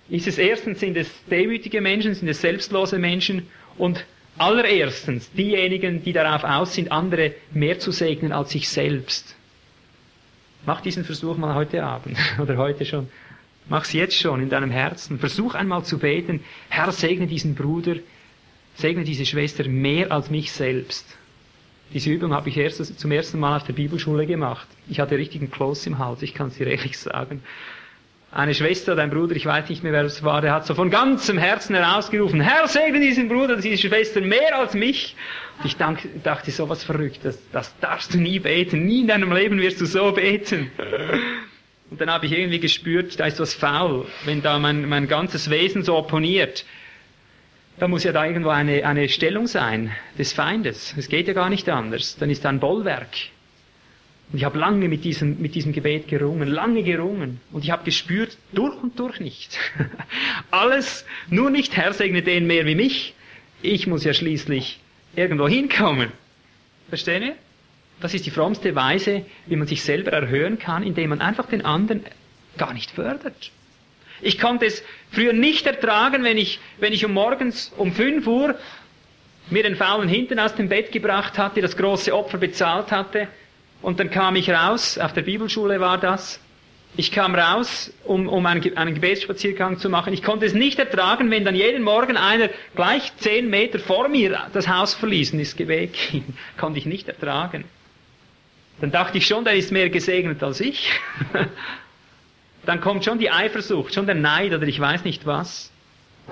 [0.09, 3.47] ist es erstens, sind es demütige Menschen, sind es selbstlose Menschen
[3.77, 4.05] und
[4.37, 9.35] allererstens diejenigen, die darauf aus sind, andere mehr zu segnen als sich selbst.
[10.65, 13.09] Mach diesen Versuch mal heute Abend oder heute schon.
[13.69, 15.19] Mach's jetzt schon in deinem Herzen.
[15.19, 17.95] Versuch einmal zu beten, Herr, segne diesen Bruder,
[18.75, 21.17] segne diese Schwester mehr als mich selbst.
[21.93, 24.67] Diese Übung habe ich erst, zum ersten Mal auf der Bibelschule gemacht.
[24.89, 27.43] Ich hatte richtigen Kloß im Hals, ich kann es dir ehrlich sagen.
[28.31, 30.73] Eine Schwester oder ein Bruder, ich weiß nicht mehr, wer es war, der hat so
[30.73, 35.15] von ganzem Herzen herausgerufen, Herr, segne diesen Bruder, diese Schwester mehr als mich.
[35.63, 39.59] Ich dachte, so was verrückt, das, das darfst du nie beten, nie in deinem Leben
[39.59, 40.71] wirst du so beten.
[41.89, 45.49] Und dann habe ich irgendwie gespürt, da ist was faul, wenn da mein, mein ganzes
[45.49, 46.65] Wesen so opponiert.
[47.77, 50.93] Da muss ja da irgendwo eine, eine Stellung sein des Feindes.
[50.97, 52.17] Es geht ja gar nicht anders.
[52.17, 53.09] Dann ist da ein Bollwerk.
[54.31, 57.39] Und ich habe lange mit diesem, mit diesem Gebet gerungen, lange gerungen.
[57.51, 59.57] Und ich habe gespürt, durch und durch nicht.
[60.51, 63.13] Alles, nur nicht Herr segne den mehr wie mich.
[63.61, 64.79] Ich muss ja schließlich
[65.15, 66.11] irgendwo hinkommen.
[66.89, 67.35] Verstehen ihr?
[68.01, 71.63] Das ist die frommste Weise, wie man sich selber erhöhen kann, indem man einfach den
[71.63, 72.03] anderen
[72.57, 73.51] gar nicht fördert.
[74.21, 78.55] Ich konnte es früher nicht ertragen, wenn ich, wenn ich um morgens um 5 Uhr
[79.49, 83.27] mir den faulen Hintern aus dem Bett gebracht hatte, das große Opfer bezahlt hatte,
[83.81, 86.39] und dann kam ich raus, auf der Bibelschule war das,
[86.95, 90.13] ich kam raus, um, um einen, einen Gebetsspaziergang zu machen.
[90.13, 94.39] Ich konnte es nicht ertragen, wenn dann jeden Morgen einer gleich zehn Meter vor mir
[94.53, 96.23] das Haus verließ und ins Gebet ging.
[96.57, 97.65] Konnte ich nicht ertragen
[98.83, 100.91] dann dachte ich schon, der ist mehr gesegnet als ich.
[102.65, 105.71] dann kommt schon die Eifersucht, schon der Neid oder ich weiß nicht was.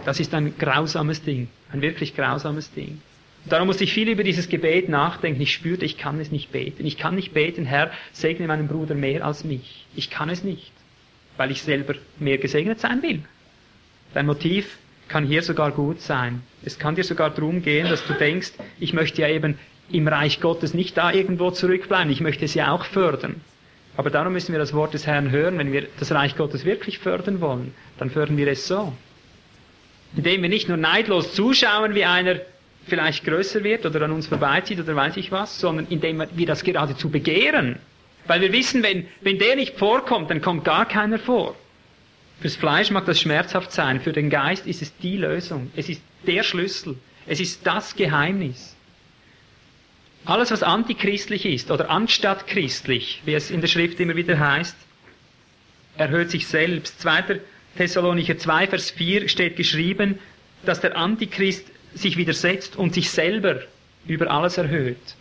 [0.06, 3.02] Das ist ein grausames Ding, ein wirklich grausames Ding.
[3.46, 5.42] Darum musste ich viel über dieses Gebet nachdenken.
[5.42, 6.86] Ich spürte, ich kann es nicht beten.
[6.86, 9.86] Ich kann nicht beten, Herr, segne meinen Bruder mehr als mich.
[9.96, 10.72] Ich kann es nicht,
[11.38, 13.24] weil ich selber mehr gesegnet sein will.
[14.14, 14.78] Dein Motiv
[15.08, 16.44] kann hier sogar gut sein.
[16.64, 19.58] Es kann dir sogar darum gehen, dass du denkst, ich möchte ja eben
[19.92, 22.12] im Reich Gottes nicht da irgendwo zurückbleiben.
[22.12, 23.42] Ich möchte sie auch fördern.
[23.98, 25.58] Aber darum müssen wir das Wort des Herrn hören.
[25.58, 28.94] Wenn wir das Reich Gottes wirklich fördern wollen, dann fördern wir es so.
[30.16, 32.40] Indem wir nicht nur neidlos zuschauen, wie einer
[32.88, 36.64] vielleicht größer wird oder an uns vorbeizieht oder weiß ich was, sondern indem wir das
[36.64, 37.78] geradezu begehren.
[38.28, 41.56] Weil wir wissen, wenn, wenn der nicht vorkommt, dann kommt gar keiner vor.
[42.40, 45.72] Fürs Fleisch mag das schmerzhaft sein, für den Geist ist es die Lösung.
[45.76, 46.98] Es ist der Schlüssel.
[47.28, 48.76] Es ist das Geheimnis.
[50.26, 54.76] Alles, was antichristlich ist oder anstattchristlich, wie es in der Schrift immer wieder heißt,
[55.98, 57.00] erhöht sich selbst.
[57.02, 57.40] 2.
[57.78, 60.20] Thessalonicher 2, Vers 4 steht geschrieben,
[60.66, 63.62] dass der Antichrist sich widersetzt und sich selber
[64.08, 65.16] über alles erhöht.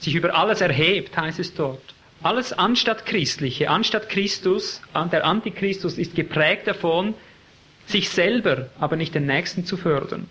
[0.00, 1.94] Sich über alles erhebt, heißt es dort.
[2.22, 4.80] Alles anstatt Christliche, anstatt Christus,
[5.12, 7.14] der Antichristus ist geprägt davon,
[7.86, 10.28] sich selber, aber nicht den Nächsten zu fördern.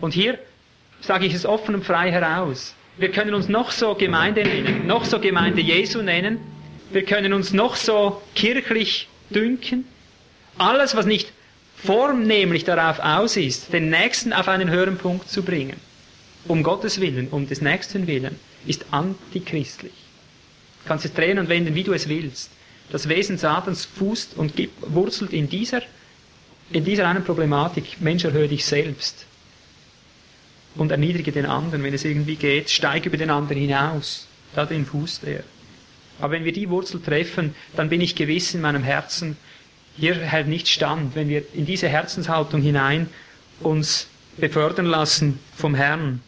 [0.00, 0.38] Und hier
[1.00, 2.74] sage ich es offen und frei heraus.
[2.96, 6.40] Wir können uns noch so Gemeinde nennen, noch so Gemeinde Jesu nennen.
[6.90, 9.84] Wir können uns noch so kirchlich dünken.
[10.56, 11.32] Alles, was nicht
[11.84, 15.76] vornehmlich darauf aus ist, den Nächsten auf einen höheren Punkt zu bringen,
[16.46, 18.36] um Gottes Willen, um des Nächsten Willen,
[18.66, 19.92] ist antichristlich.
[20.82, 22.50] Du kannst es drehen und wenden, wie du es willst.
[22.90, 25.82] Das Wesen Satans fußt und wurzelt in dieser,
[26.72, 28.00] in dieser einen Problematik.
[28.00, 29.26] Mensch, erhöhe dich selbst
[30.74, 34.26] und erniedrige den anderen, wenn es irgendwie geht, steige über den anderen hinaus.
[34.54, 35.44] Da drin fußt er.
[36.20, 39.36] Aber wenn wir die Wurzel treffen, dann bin ich gewiss in meinem Herzen,
[39.98, 43.08] hier hält nicht stand, wenn wir in diese Herzenshaltung hinein
[43.60, 44.06] uns
[44.36, 46.22] befördern lassen vom Herrn.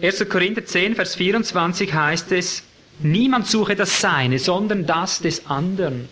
[0.00, 0.28] 1.
[0.28, 2.62] Korinther 10, Vers 24 heißt es,
[3.00, 6.08] niemand suche das Seine, sondern das des anderen.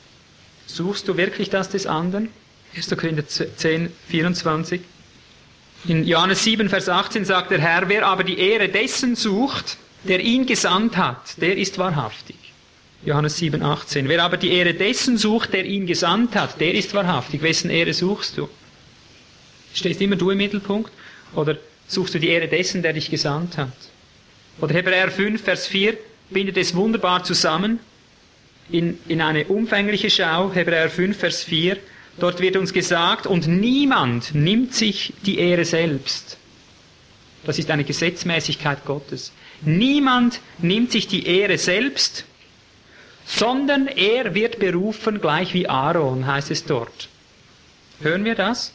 [0.67, 2.31] Suchst du wirklich das des anderen?
[2.75, 2.89] 1.
[2.97, 4.81] Korinther 10, 24.
[5.87, 10.21] In Johannes 7, Vers 18 sagt der Herr, wer aber die Ehre dessen sucht, der
[10.21, 12.37] ihn gesandt hat, der ist wahrhaftig.
[13.05, 14.09] Johannes 7, 18.
[14.09, 17.43] Wer aber die Ehre dessen sucht, der ihn gesandt hat, der ist wahrhaftig.
[17.43, 18.49] Wessen Ehre suchst du?
[19.75, 20.91] Stehst immer du im Mittelpunkt?
[21.35, 23.73] Oder suchst du die Ehre dessen, der dich gesandt hat?
[24.61, 25.97] Oder Hebräer 5, Vers 4
[26.31, 27.81] bindet es wunderbar zusammen
[28.71, 30.53] in, in eine umfängliche Schau.
[30.53, 31.77] Hebräer 5, Vers 4.
[32.19, 36.39] Dort wird uns gesagt, und niemand nimmt sich die Ehre selbst.
[37.45, 39.33] Das ist eine Gesetzmäßigkeit Gottes.
[39.63, 42.25] Niemand nimmt sich die Ehre selbst,
[43.27, 47.09] sondern er wird berufen, gleich wie Aaron, heißt es dort.
[48.01, 48.73] Hören wir das?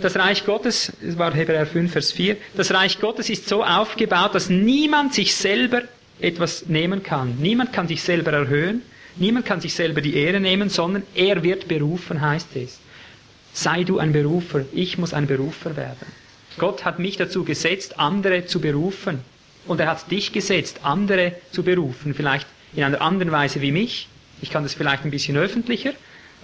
[0.00, 4.34] Das Reich Gottes, das war Hebräer 5, Vers 4, das Reich Gottes ist so aufgebaut,
[4.34, 5.82] dass niemand sich selber
[6.20, 7.36] etwas nehmen kann.
[7.38, 8.82] Niemand kann sich selber erhöhen,
[9.16, 12.78] Niemand kann sich selber die Ehre nehmen, sondern er wird berufen, heißt es.
[13.52, 16.06] Sei du ein Berufer, ich muss ein Berufer werden.
[16.58, 19.18] Gott hat mich dazu gesetzt, andere zu berufen.
[19.66, 22.14] Und er hat dich gesetzt, andere zu berufen.
[22.14, 24.08] Vielleicht in einer anderen Weise wie mich.
[24.42, 25.92] Ich kann das vielleicht ein bisschen öffentlicher,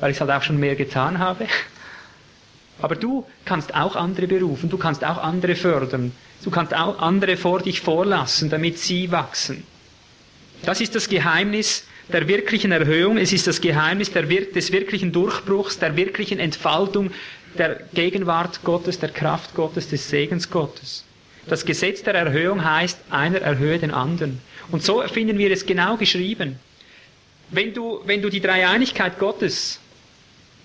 [0.01, 1.47] weil ich es halt auch schon mehr getan habe.
[2.81, 6.13] Aber du kannst auch andere berufen, du kannst auch andere fördern,
[6.45, 9.65] du kannst auch andere vor dich vorlassen, damit sie wachsen.
[10.63, 15.97] Das ist das Geheimnis der wirklichen Erhöhung, es ist das Geheimnis des wirklichen Durchbruchs, der
[15.97, 17.11] wirklichen Entfaltung
[17.57, 21.05] der Gegenwart Gottes, der Kraft Gottes, des Segens Gottes.
[21.49, 24.41] Das Gesetz der Erhöhung heißt, einer erhöhe den anderen.
[24.71, 26.59] Und so finden wir es genau geschrieben.
[27.51, 29.79] Wenn du, wenn du die Dreieinigkeit Gottes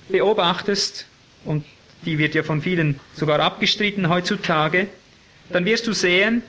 [0.10, 1.06] beobachtest,
[1.46, 1.64] und
[2.06, 4.88] die wird ja von vielen sogar abgestritten heutzutage,
[5.50, 6.44] dann wirst du sehen,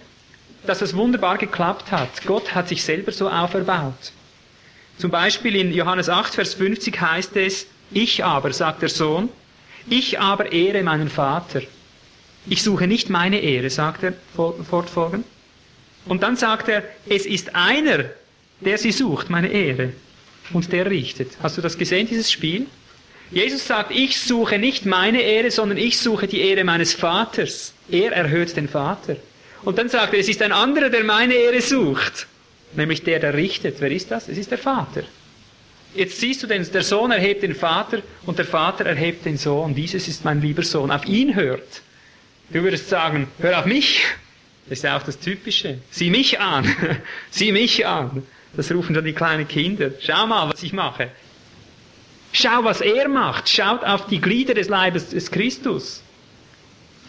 [0.66, 2.24] dass das wunderbar geklappt hat.
[2.24, 4.12] Gott hat sich selber so auferbaut.
[4.98, 9.28] Zum Beispiel in Johannes 8, Vers 50 heißt es, ich aber, sagt der Sohn,
[9.88, 11.62] ich aber ehre meinen Vater.
[12.46, 15.26] Ich suche nicht meine Ehre, sagt er fortfolgend.
[16.06, 18.04] Und dann sagt er, es ist einer,
[18.60, 19.92] der sie sucht, meine Ehre.
[20.52, 21.32] Und der richtet.
[21.42, 22.66] Hast du das gesehen, dieses Spiel?
[23.30, 27.72] Jesus sagt, ich suche nicht meine Ehre, sondern ich suche die Ehre meines Vaters.
[27.90, 29.16] Er erhöht den Vater.
[29.62, 32.26] Und dann sagt er, es ist ein anderer, der meine Ehre sucht.
[32.74, 33.80] Nämlich der, der richtet.
[33.80, 34.28] Wer ist das?
[34.28, 35.04] Es ist der Vater.
[35.94, 39.74] Jetzt siehst du, den, der Sohn erhebt den Vater und der Vater erhebt den Sohn.
[39.74, 40.90] Dieses ist mein lieber Sohn.
[40.90, 41.82] Auf ihn hört.
[42.50, 44.02] Du würdest sagen, hör auf mich.
[44.66, 45.78] Das ist ja auch das Typische.
[45.90, 46.64] Sieh mich an.
[47.30, 48.22] Sieh mich an.
[48.56, 49.90] Das rufen dann die kleinen Kinder.
[50.00, 51.10] Schau mal, was ich mache.
[52.32, 53.48] Schau, was er macht.
[53.48, 56.02] Schaut auf die Glieder des Leibes des Christus.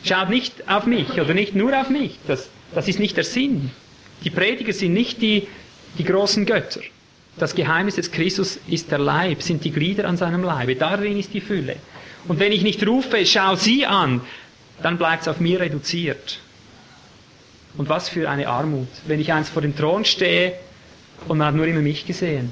[0.03, 2.17] Schaut nicht auf mich oder nicht nur auf mich.
[2.27, 3.71] Das, das ist nicht der Sinn.
[4.23, 5.47] Die Prediger sind nicht die,
[5.97, 6.81] die großen Götter.
[7.37, 10.75] Das Geheimnis des Christus ist der Leib, sind die Glieder an seinem Leibe.
[10.75, 11.77] Darin ist die Fülle.
[12.27, 14.21] Und wenn ich nicht rufe, schau sie an,
[14.81, 16.39] dann bleibt es auf mir reduziert.
[17.77, 20.53] Und was für eine Armut, wenn ich einst vor dem Thron stehe
[21.27, 22.51] und man hat nur immer mich gesehen.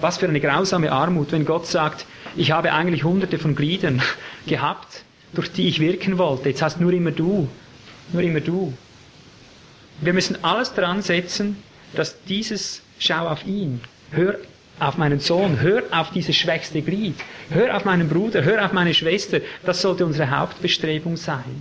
[0.00, 4.02] Was für eine grausame Armut, wenn Gott sagt, ich habe eigentlich hunderte von Gliedern
[4.46, 6.48] gehabt, durch die ich wirken wollte.
[6.48, 7.48] Jetzt hast nur immer du,
[8.12, 8.72] nur immer du.
[10.00, 11.56] Wir müssen alles dran setzen,
[11.94, 14.36] dass dieses Schau auf ihn, hör
[14.80, 17.14] auf meinen Sohn, hör auf dieses schwächste Glied,
[17.50, 21.60] hör auf meinen Bruder, hör auf meine Schwester, das sollte unsere Hauptbestrebung sein.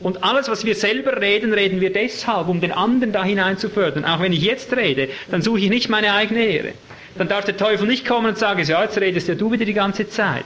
[0.00, 3.68] Und alles, was wir selber reden, reden wir deshalb, um den anderen da hinein zu
[3.68, 4.04] fördern.
[4.04, 6.72] Auch wenn ich jetzt rede, dann suche ich nicht meine eigene Ehre.
[7.16, 9.74] Dann darf der Teufel nicht kommen und sagen, ja, jetzt redest ja du wieder die
[9.74, 10.44] ganze Zeit.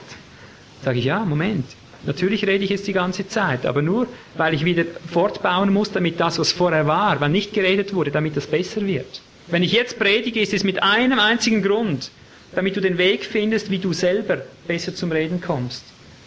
[0.83, 1.65] Sage ich, ja, Moment.
[2.05, 6.19] Natürlich rede ich jetzt die ganze Zeit, aber nur, weil ich wieder fortbauen muss, damit
[6.19, 9.21] das, was vorher war, weil nicht geredet wurde, damit das besser wird.
[9.47, 12.11] Wenn ich jetzt predige, ist es mit einem einzigen Grund,
[12.53, 14.37] damit du den Weg findest, wie du selber
[14.67, 15.83] besser zum Reden kommst.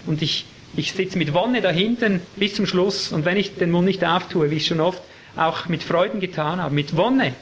[0.07, 3.71] Und ich, ich sitze mit Wonne da hinten bis zum Schluss und wenn ich den
[3.71, 5.03] Mund nicht auftue, wie ich schon oft
[5.37, 7.35] auch mit Freuden getan habe, mit Wonne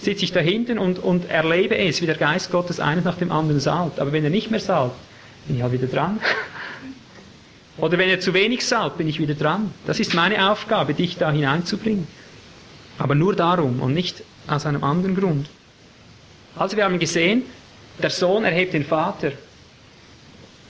[0.00, 3.32] sitze ich da hinten und, und erlebe es, wie der Geist Gottes eines nach dem
[3.32, 3.98] anderen salbt.
[3.98, 4.96] Aber wenn er nicht mehr salbt,
[5.46, 6.20] bin ich halt wieder dran.
[7.78, 9.72] Oder wenn er zu wenig salbt, bin ich wieder dran.
[9.86, 12.06] Das ist meine Aufgabe, dich da hineinzubringen.
[12.98, 15.48] Aber nur darum und nicht aus einem anderen Grund.
[16.56, 17.42] Also wir haben gesehen,
[18.02, 19.32] der Sohn erhebt den Vater.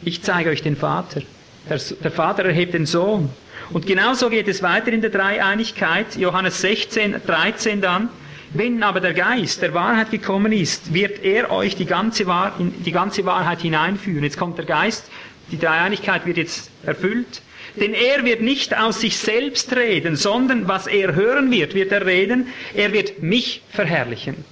[0.03, 1.23] Ich zeige euch den Vater.
[1.69, 3.31] Der, der Vater erhebt den Sohn.
[3.71, 6.17] Und genauso geht es weiter in der Dreieinigkeit.
[6.17, 8.09] Johannes 16, 13 dann.
[8.55, 12.93] Wenn aber der Geist der Wahrheit gekommen ist, wird er euch die ganze, Wahr die
[12.93, 14.23] ganze Wahrheit hineinführen.
[14.23, 15.11] Jetzt kommt der Geist,
[15.51, 17.43] die Dreieinigkeit wird jetzt erfüllt.
[17.75, 22.07] Denn er wird nicht aus sich selbst reden, sondern was er hören wird, wird er
[22.07, 22.47] reden.
[22.75, 24.45] Er wird mich verherrlichen.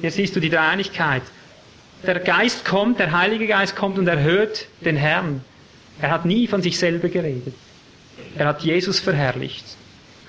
[0.00, 1.22] Hier siehst du die Dreieinigkeit.
[2.06, 5.42] Der Geist kommt, der Heilige Geist kommt und erhöht den Herrn.
[6.00, 7.54] Er hat nie von sich selber geredet.
[8.36, 9.64] Er hat Jesus verherrlicht.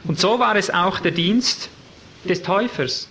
[0.04, 1.70] Und so war es auch der Dienst
[2.24, 3.08] des Täufers.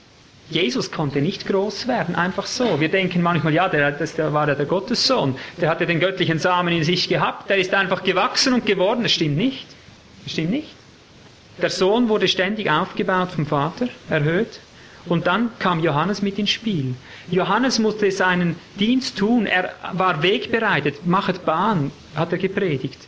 [0.51, 2.79] Jesus konnte nicht groß werden, einfach so.
[2.79, 6.39] Wir denken manchmal, ja, der, das, der war ja der Gottessohn, der hatte den göttlichen
[6.39, 9.03] Samen in sich gehabt, der ist einfach gewachsen und geworden.
[9.03, 9.67] Das stimmt nicht.
[10.23, 10.69] Das stimmt nicht.
[11.63, 14.61] Der Sohn wurde ständig aufgebaut vom Vater, erhöht.
[15.07, 16.95] Und dann kam Johannes mit ins Spiel.
[17.31, 19.47] Johannes musste seinen Dienst tun.
[19.47, 21.07] Er war wegbereitet.
[21.07, 22.99] Machet Bahn, hat er gepredigt.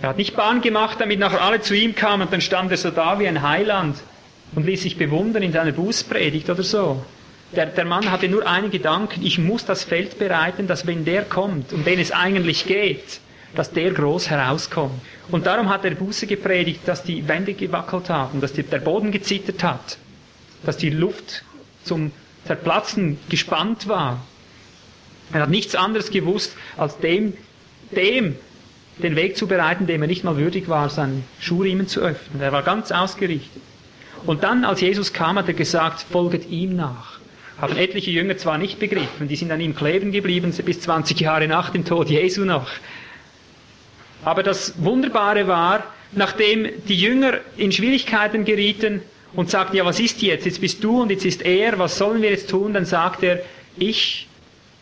[0.00, 2.76] Er hat nicht Bahn gemacht, damit nachher alle zu ihm kamen und dann stand er
[2.76, 3.96] so da wie ein Heiland
[4.54, 7.04] und ließ sich bewundern in seiner Bußpredigt oder so.
[7.54, 11.22] Der, der Mann hatte nur einen Gedanken, ich muss das Feld bereiten, dass wenn der
[11.22, 13.20] kommt, um den es eigentlich geht,
[13.54, 15.00] dass der groß herauskommt.
[15.30, 19.12] Und darum hat er Buße gepredigt, dass die Wände gewackelt haben, dass die, der Boden
[19.12, 19.98] gezittert hat,
[20.64, 21.44] dass die Luft
[21.84, 22.12] zum
[22.46, 24.24] Zerplatzen gespannt war.
[25.32, 27.34] Er hat nichts anderes gewusst, als dem,
[27.94, 28.36] dem
[28.98, 32.40] den Weg zu bereiten, dem er nicht mal würdig war, seinen Schuhriemen zu öffnen.
[32.40, 33.62] Er war ganz ausgerichtet.
[34.26, 37.18] Und dann, als Jesus kam, hat er gesagt, folget ihm nach.
[37.60, 41.46] Haben etliche Jünger zwar nicht begriffen, die sind an ihm kleben geblieben, bis 20 Jahre
[41.46, 42.68] nach dem Tod Jesu noch.
[44.24, 49.02] Aber das Wunderbare war, nachdem die Jünger in Schwierigkeiten gerieten
[49.36, 50.46] und sagten, ja, was ist jetzt?
[50.46, 52.74] Jetzt bist du und jetzt ist er, was sollen wir jetzt tun?
[52.74, 53.40] Dann sagt er,
[53.76, 54.28] ich,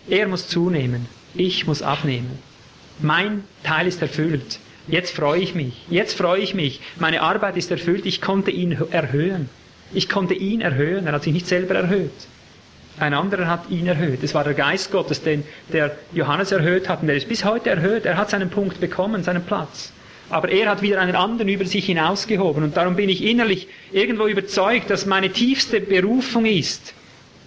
[0.09, 2.39] er muss zunehmen, ich muss abnehmen.
[3.01, 4.59] Mein Teil ist erfüllt.
[4.89, 5.75] Jetzt freue ich mich.
[5.89, 6.81] Jetzt freue ich mich.
[6.99, 8.05] Meine Arbeit ist erfüllt.
[8.05, 9.49] Ich konnte ihn erhöhen.
[9.95, 11.07] Ich konnte ihn erhöhen.
[11.07, 12.11] Er hat sich nicht selber erhöht.
[12.99, 14.23] Ein anderer hat ihn erhöht.
[14.23, 17.01] Es war der Geist Gottes, den der Johannes erhöht hat.
[17.01, 18.05] Und der ist bis heute erhöht.
[18.05, 19.93] Er hat seinen Punkt bekommen, seinen Platz.
[20.33, 22.65] Aber er hat wieder einen anderen über sich hinausgehoben.
[22.65, 26.95] Und darum bin ich innerlich irgendwo überzeugt, dass meine tiefste Berufung ist,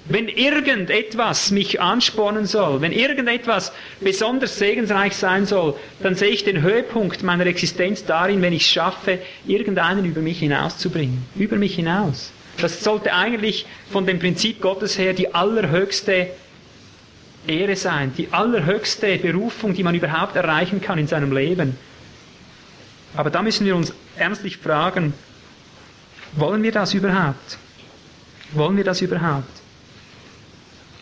[0.07, 5.73] wenn irgendetwas mich anspornen soll, wenn irgendetwas besonders segensreich sein soll,
[6.03, 9.17] dann sehe ich den Höhepunkt meiner Existenz darin, wenn ich es schaffe,
[9.47, 11.25] irgendeinen über mich hinauszubringen.
[11.35, 12.31] Über mich hinaus.
[12.61, 16.27] Das sollte eigentlich von dem Prinzip Gottes her die allerhöchste
[17.47, 21.75] Ehre sein, die allerhöchste Berufung, die man überhaupt erreichen kann in seinem Leben.
[23.15, 25.13] Aber da müssen wir uns ernstlich fragen,
[26.33, 27.57] wollen wir das überhaupt?
[28.51, 29.49] Wollen wir das überhaupt?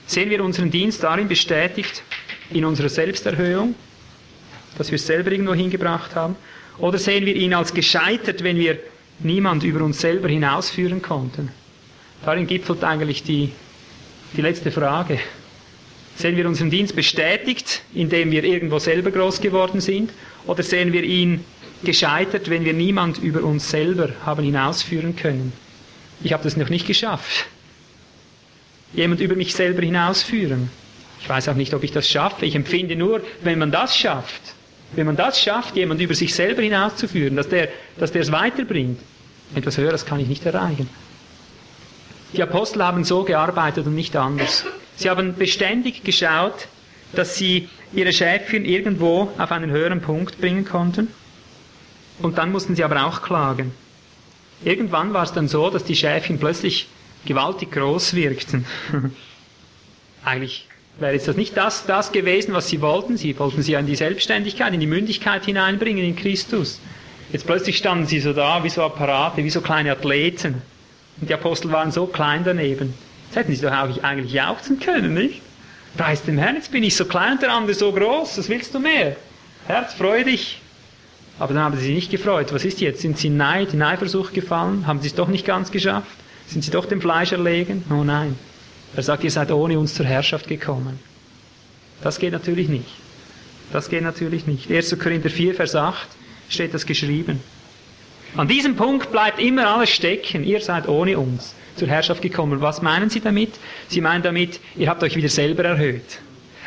[0.06, 2.04] Sehen wir unseren Dienst darin bestätigt,
[2.52, 3.74] in unserer Selbsterhöhung,
[4.78, 6.36] dass wir es selber irgendwo hingebracht haben?
[6.78, 8.80] Oder sehen wir ihn als gescheitert, wenn wir
[9.20, 11.52] niemand über uns selber hinausführen konnten?
[12.26, 13.52] Darin gipfelt eigentlich die,
[14.36, 15.20] die letzte Frage.
[16.16, 20.12] Sehen wir unseren Dienst bestätigt, indem wir irgendwo selber groß geworden sind?
[20.46, 21.44] Oder sehen wir ihn
[21.86, 25.54] gescheitert, wenn wir niemand über uns selber haben hinausführen können?
[26.24, 27.46] Ich habe das noch nicht geschafft
[28.94, 30.70] jemand über mich selber hinausführen.
[31.20, 32.46] Ich weiß auch nicht, ob ich das schaffe.
[32.46, 34.42] Ich empfinde nur, wenn man das schafft,
[34.96, 39.00] wenn man das schafft, jemand über sich selber hinauszuführen, dass der, dass der es weiterbringt,
[39.56, 40.90] etwas Höheres kann ich nicht erreichen.
[42.34, 44.66] Die Apostel haben so gearbeitet und nicht anders.
[44.96, 46.68] Sie haben beständig geschaut,
[47.14, 51.08] dass sie ihre Schäfchen irgendwo auf einen höheren Punkt bringen konnten.
[52.20, 53.72] Und dann mussten sie aber auch klagen.
[54.64, 56.88] Irgendwann war es dann so, dass die Schäfchen plötzlich
[57.26, 58.66] gewaltig groß wirkten.
[60.26, 60.68] Eigentlich
[61.00, 63.18] wäre jetzt das nicht das, das gewesen, was sie wollten.
[63.18, 66.80] Sie wollten sie in die Selbstständigkeit, in die Mündigkeit hineinbringen in Christus.
[67.32, 70.62] Jetzt plötzlich standen sie so da, wie so Apparate, wie so kleine Athleten.
[71.20, 72.94] Und die Apostel waren so klein daneben.
[73.28, 75.42] Jetzt hätten sie doch auch eigentlich jauchzen können, nicht?
[75.98, 78.74] Preis dem Herrn, jetzt bin ich so klein und der andere so groß, was willst
[78.74, 79.16] du mehr?
[79.68, 80.63] Herz, freu dich.
[81.40, 82.54] Aber dann haben sie sich nicht gefreut.
[82.54, 83.02] Was ist jetzt?
[83.02, 84.86] Sind sie in Neid, in Eifersucht gefallen?
[84.86, 86.12] Haben sie es doch nicht ganz geschafft?
[86.48, 87.84] Sind sie doch dem Fleisch erlegen?
[87.90, 88.36] Oh nein.
[88.96, 91.00] Er sagt, ihr seid ohne uns zur Herrschaft gekommen.
[92.02, 92.86] Das geht natürlich nicht.
[93.72, 94.70] Das geht natürlich nicht.
[94.70, 95.00] 1.
[95.00, 96.08] Korinther 4, Vers 8
[96.50, 97.40] steht das geschrieben.
[98.36, 100.44] An diesem Punkt bleibt immer alles stecken.
[100.44, 102.62] Ihr seid ohne uns zur Herrschaft gekommen.
[102.62, 103.54] Was meinen Sie damit?
[103.88, 106.20] Sie meinen damit, ihr habt euch wieder selber erhöht.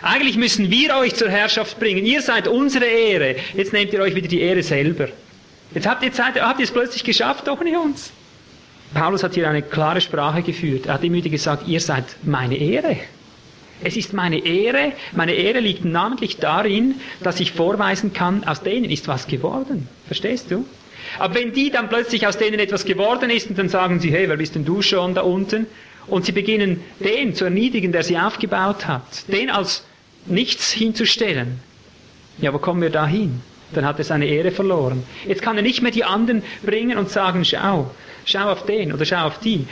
[0.02, 2.04] Eigentlich müssen wir euch zur Herrschaft bringen.
[2.04, 3.36] Ihr seid unsere Ehre.
[3.54, 5.08] Jetzt nehmt ihr euch wieder die Ehre selber.
[5.74, 8.12] Jetzt habt ihr, Zeit, habt ihr es plötzlich geschafft ohne uns.
[8.94, 10.86] Paulus hat hier eine klare Sprache geführt.
[10.86, 12.96] Er hat immer gesagt, ihr seid meine Ehre.
[13.82, 14.92] Es ist meine Ehre.
[15.12, 19.88] Meine Ehre liegt namentlich darin, dass ich vorweisen kann, aus denen ist was geworden.
[20.06, 20.64] Verstehst du?
[21.18, 24.28] Aber wenn die dann plötzlich aus denen etwas geworden ist und dann sagen sie, hey,
[24.28, 25.66] wer bist denn du schon da unten?
[26.08, 29.84] Und sie beginnen den zu erniedrigen, der sie aufgebaut hat, den als
[30.26, 31.60] nichts hinzustellen.
[32.38, 33.40] Ja, wo kommen wir da hin?
[33.72, 35.02] Dann hat er seine Ehre verloren.
[35.26, 37.90] Jetzt kann er nicht mehr die anderen bringen und sagen, schau,
[38.24, 39.66] schau auf den oder schau auf die,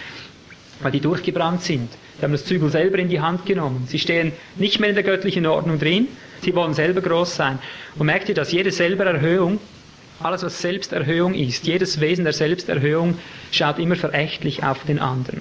[0.81, 1.89] weil die durchgebrannt sind.
[2.19, 3.87] Die haben das Zügel selber in die Hand genommen.
[3.89, 6.09] Sie stehen nicht mehr in der göttlichen Ordnung drin,
[6.43, 7.59] sie wollen selber groß sein.
[7.97, 9.61] Und merkt ihr, dass jede Selbererhöhung,
[10.21, 13.19] alles was Selbsterhöhung ist, jedes Wesen der Selbsterhöhung
[13.51, 15.41] schaut immer verächtlich auf den anderen.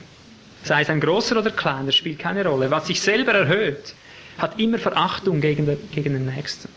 [0.64, 2.72] Sei es ein großer oder kleiner, spielt keine Rolle.
[2.72, 3.94] Was sich selber erhöht,
[4.38, 6.70] hat immer Verachtung gegen, der, gegen den Nächsten.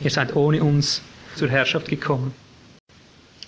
[0.00, 1.02] Ihr seid ohne uns
[1.34, 2.32] zur Herrschaft gekommen.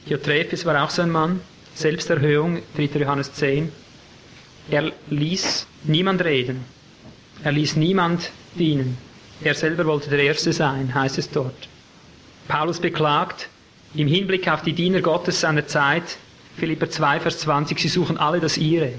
[0.09, 1.41] Diotrephes war auch so ein Mann,
[1.75, 2.99] Selbsterhöhung, 3.
[2.99, 3.71] Johannes 10.
[4.71, 6.65] Er ließ niemand reden.
[7.45, 8.99] Er ließ niemand dienen.
[9.43, 11.69] Er selber wollte der Erste sein, heißt es dort.
[12.49, 13.49] Paulus beklagt
[13.95, 16.19] im Hinblick auf die Diener Gottes seiner Zeit,
[16.61, 18.93] Philipper 2, Vers 20, sie suchen alle das ihre.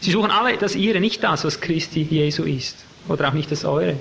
[0.00, 2.82] Sie suchen alle das ihre, nicht das, was Christi Jesu ist.
[3.08, 3.96] Oder auch nicht das eure.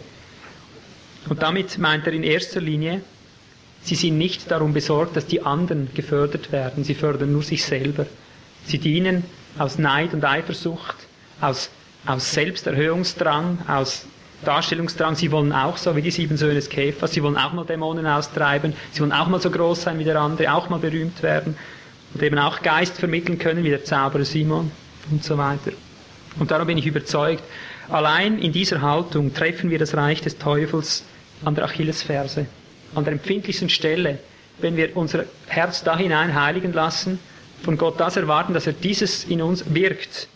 [1.28, 3.02] Und damit meint er in erster Linie,
[3.82, 6.86] sie sind nicht darum besorgt, dass die anderen gefördert werden.
[6.86, 8.06] Sie fördern nur sich selber.
[8.66, 9.26] Sie dienen
[9.58, 10.96] aus Neid und Eifersucht,
[11.42, 11.72] aus,
[12.06, 14.06] aus Selbsterhöhungsdrang, aus
[14.46, 17.66] Darstellungsdrang, sie wollen auch so wie die sieben Söhne des Käfers, sie wollen auch mal
[17.66, 21.22] Dämonen austreiben, sie wollen auch mal so groß sein wie der andere, auch mal berühmt
[21.22, 21.58] werden
[22.14, 24.72] und eben auch Geist vermitteln können wie der Zauberer Simon
[25.12, 25.72] und so weiter.
[26.40, 27.44] Und darum bin ich überzeugt,
[27.90, 31.04] allein in dieser Haltung treffen wir das Reich des Teufels
[31.44, 32.48] an der Achillesferse,
[32.96, 34.20] an der empfindlichsten Stelle,
[34.60, 37.20] wenn wir unser Herz da hinein heiligen lassen,
[37.64, 40.28] von Gott das erwarten, dass er dieses in uns wirkt,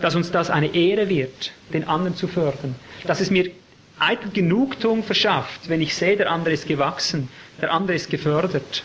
[0.00, 2.74] dass uns das eine Ehre wird, den anderen zu fördern,
[3.06, 3.50] dass es mir
[3.98, 7.28] eitel Genugtuung verschafft, wenn ich sehe, der andere ist gewachsen,
[7.60, 8.84] der andere ist gefördert,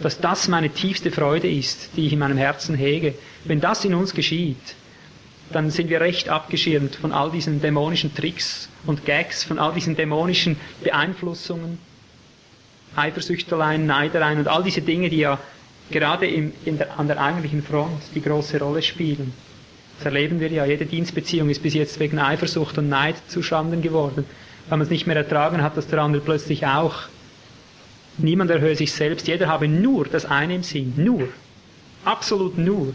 [0.00, 3.14] dass das meine tiefste Freude ist, die ich in meinem Herzen hege.
[3.44, 4.74] Wenn das in uns geschieht,
[5.52, 9.96] dann sind wir recht abgeschirmt von all diesen dämonischen Tricks und Gags, von all diesen
[9.96, 11.78] dämonischen Beeinflussungen,
[12.96, 15.38] Eifersüchteleien, Neidereien und all diese Dinge, die ja
[15.90, 19.32] gerade im, der, an der eigentlichen Front die große Rolle spielen.
[19.98, 20.64] Das erleben wir ja.
[20.64, 24.24] Jede Dienstbeziehung ist bis jetzt wegen Eifersucht und Neid zu Schanden geworden,
[24.68, 27.08] weil man es nicht mehr ertragen hat, dass der andere plötzlich auch.
[28.18, 31.28] Niemand erhöhe sich selbst, jeder habe nur das eine im Sinn, nur,
[32.04, 32.94] absolut nur.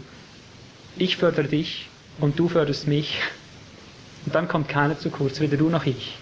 [0.96, 1.88] Ich fördere dich
[2.20, 3.18] und du förderst mich.
[4.26, 6.16] Und dann kommt keiner zu kurz, weder du noch ich.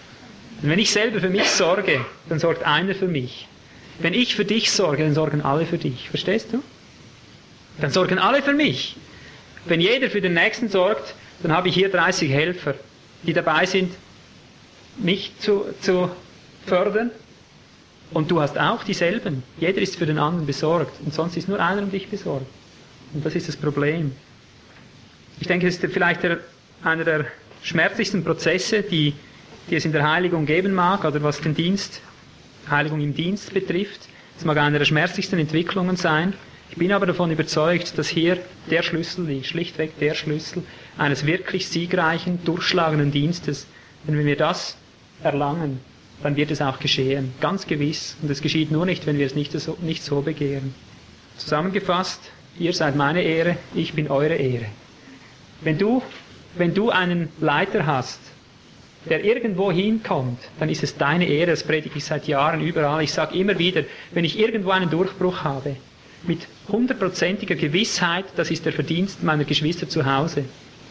[0.62, 3.48] Und wenn ich selber für mich sorge, dann sorgt einer für mich.
[3.98, 6.08] Wenn ich für dich sorge, dann sorgen alle für dich.
[6.08, 6.62] Verstehst du?
[7.80, 8.96] Dann sorgen alle für mich.
[9.64, 12.74] Wenn jeder für den Nächsten sorgt, dann habe ich hier 30 Helfer,
[13.22, 13.92] die dabei sind,
[14.98, 16.10] mich zu, zu
[16.66, 17.10] fördern.
[18.14, 19.42] Und du hast auch dieselben.
[19.58, 21.00] Jeder ist für den anderen besorgt.
[21.04, 22.46] Und sonst ist nur einer um dich besorgt.
[23.14, 24.12] Und das ist das Problem.
[25.40, 26.38] Ich denke, es ist vielleicht der,
[26.84, 27.26] einer der
[27.62, 29.14] schmerzlichsten Prozesse, die,
[29.70, 32.00] die es in der Heiligung geben mag, oder was den Dienst,
[32.70, 34.00] Heiligung im Dienst betrifft.
[34.38, 36.34] Es mag eine der schmerzlichsten Entwicklungen sein.
[36.70, 38.38] Ich bin aber davon überzeugt, dass hier
[38.70, 40.62] der Schlüssel liegt, schlichtweg der Schlüssel
[40.96, 43.66] eines wirklich siegreichen, durchschlagenden Dienstes.
[44.06, 44.76] Denn wenn wir das
[45.22, 45.80] erlangen,
[46.22, 47.32] dann wird es auch geschehen.
[47.40, 48.16] Ganz gewiss.
[48.22, 50.74] Und es geschieht nur nicht, wenn wir es nicht so, nicht so begehren.
[51.36, 52.20] Zusammengefasst,
[52.58, 54.66] ihr seid meine Ehre, ich bin eure Ehre.
[55.62, 56.02] Wenn du,
[56.56, 58.20] wenn du einen Leiter hast,
[59.08, 63.02] der irgendwo hinkommt, dann ist es deine Ehre, das predige ich seit Jahren überall.
[63.02, 65.76] Ich sage immer wieder, wenn ich irgendwo einen Durchbruch habe,
[66.24, 70.44] mit hundertprozentiger Gewissheit, das ist der Verdienst meiner Geschwister zu Hause.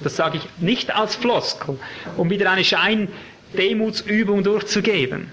[0.04, 1.78] Das sage ich nicht als Floskel,
[2.18, 2.64] um wieder eine
[3.56, 5.32] Scheindemutsübung durchzugeben.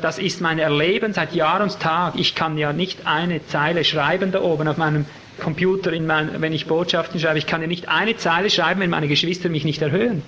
[0.00, 2.14] Das ist mein Erleben seit Jahr und Tag.
[2.16, 5.06] Ich kann ja nicht eine Zeile schreiben da oben auf meinem
[5.40, 7.38] Computer, mein, wenn ich Botschaften schreibe.
[7.38, 10.22] Ich kann ja nicht eine Zeile schreiben, wenn meine Geschwister mich nicht erhöhen.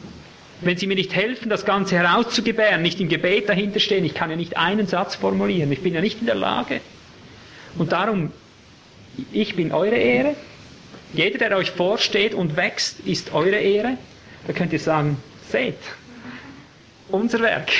[0.60, 4.30] Wenn sie mir nicht helfen, das Ganze herauszugebären, nicht im Gebet dahinter stehen, ich kann
[4.30, 5.70] ja nicht einen Satz formulieren.
[5.70, 6.80] Ich bin ja nicht in der Lage.
[7.76, 8.32] Und darum
[9.32, 10.36] ich bin eure Ehre.
[11.12, 13.96] Jeder, der euch vorsteht und wächst, ist eure Ehre.
[14.46, 15.16] Da könnt ihr sagen,
[15.48, 15.78] seht,
[17.08, 17.70] unser Werk.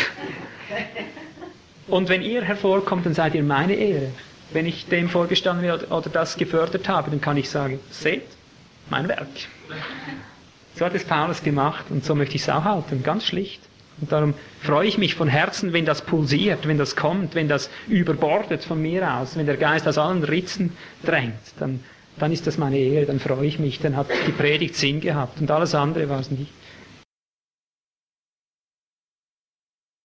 [1.88, 4.10] Und wenn ihr hervorkommt, dann seid ihr meine Ehre.
[4.52, 8.26] Wenn ich dem vorgestanden bin oder das gefördert habe, dann kann ich sagen, seht,
[8.90, 9.28] mein Werk.
[10.76, 13.62] So hat es Paulus gemacht und so möchte ich es auch halten, ganz schlicht.
[14.00, 17.70] Und darum freue ich mich von Herzen, wenn das pulsiert, wenn das kommt, wenn das
[17.88, 21.82] überbordet von mir aus, wenn der Geist aus allen Ritzen drängt, dann,
[22.18, 25.40] dann ist das meine Ehre, dann freue ich mich, dann hat die Predigt Sinn gehabt
[25.40, 26.52] und alles andere war es nicht.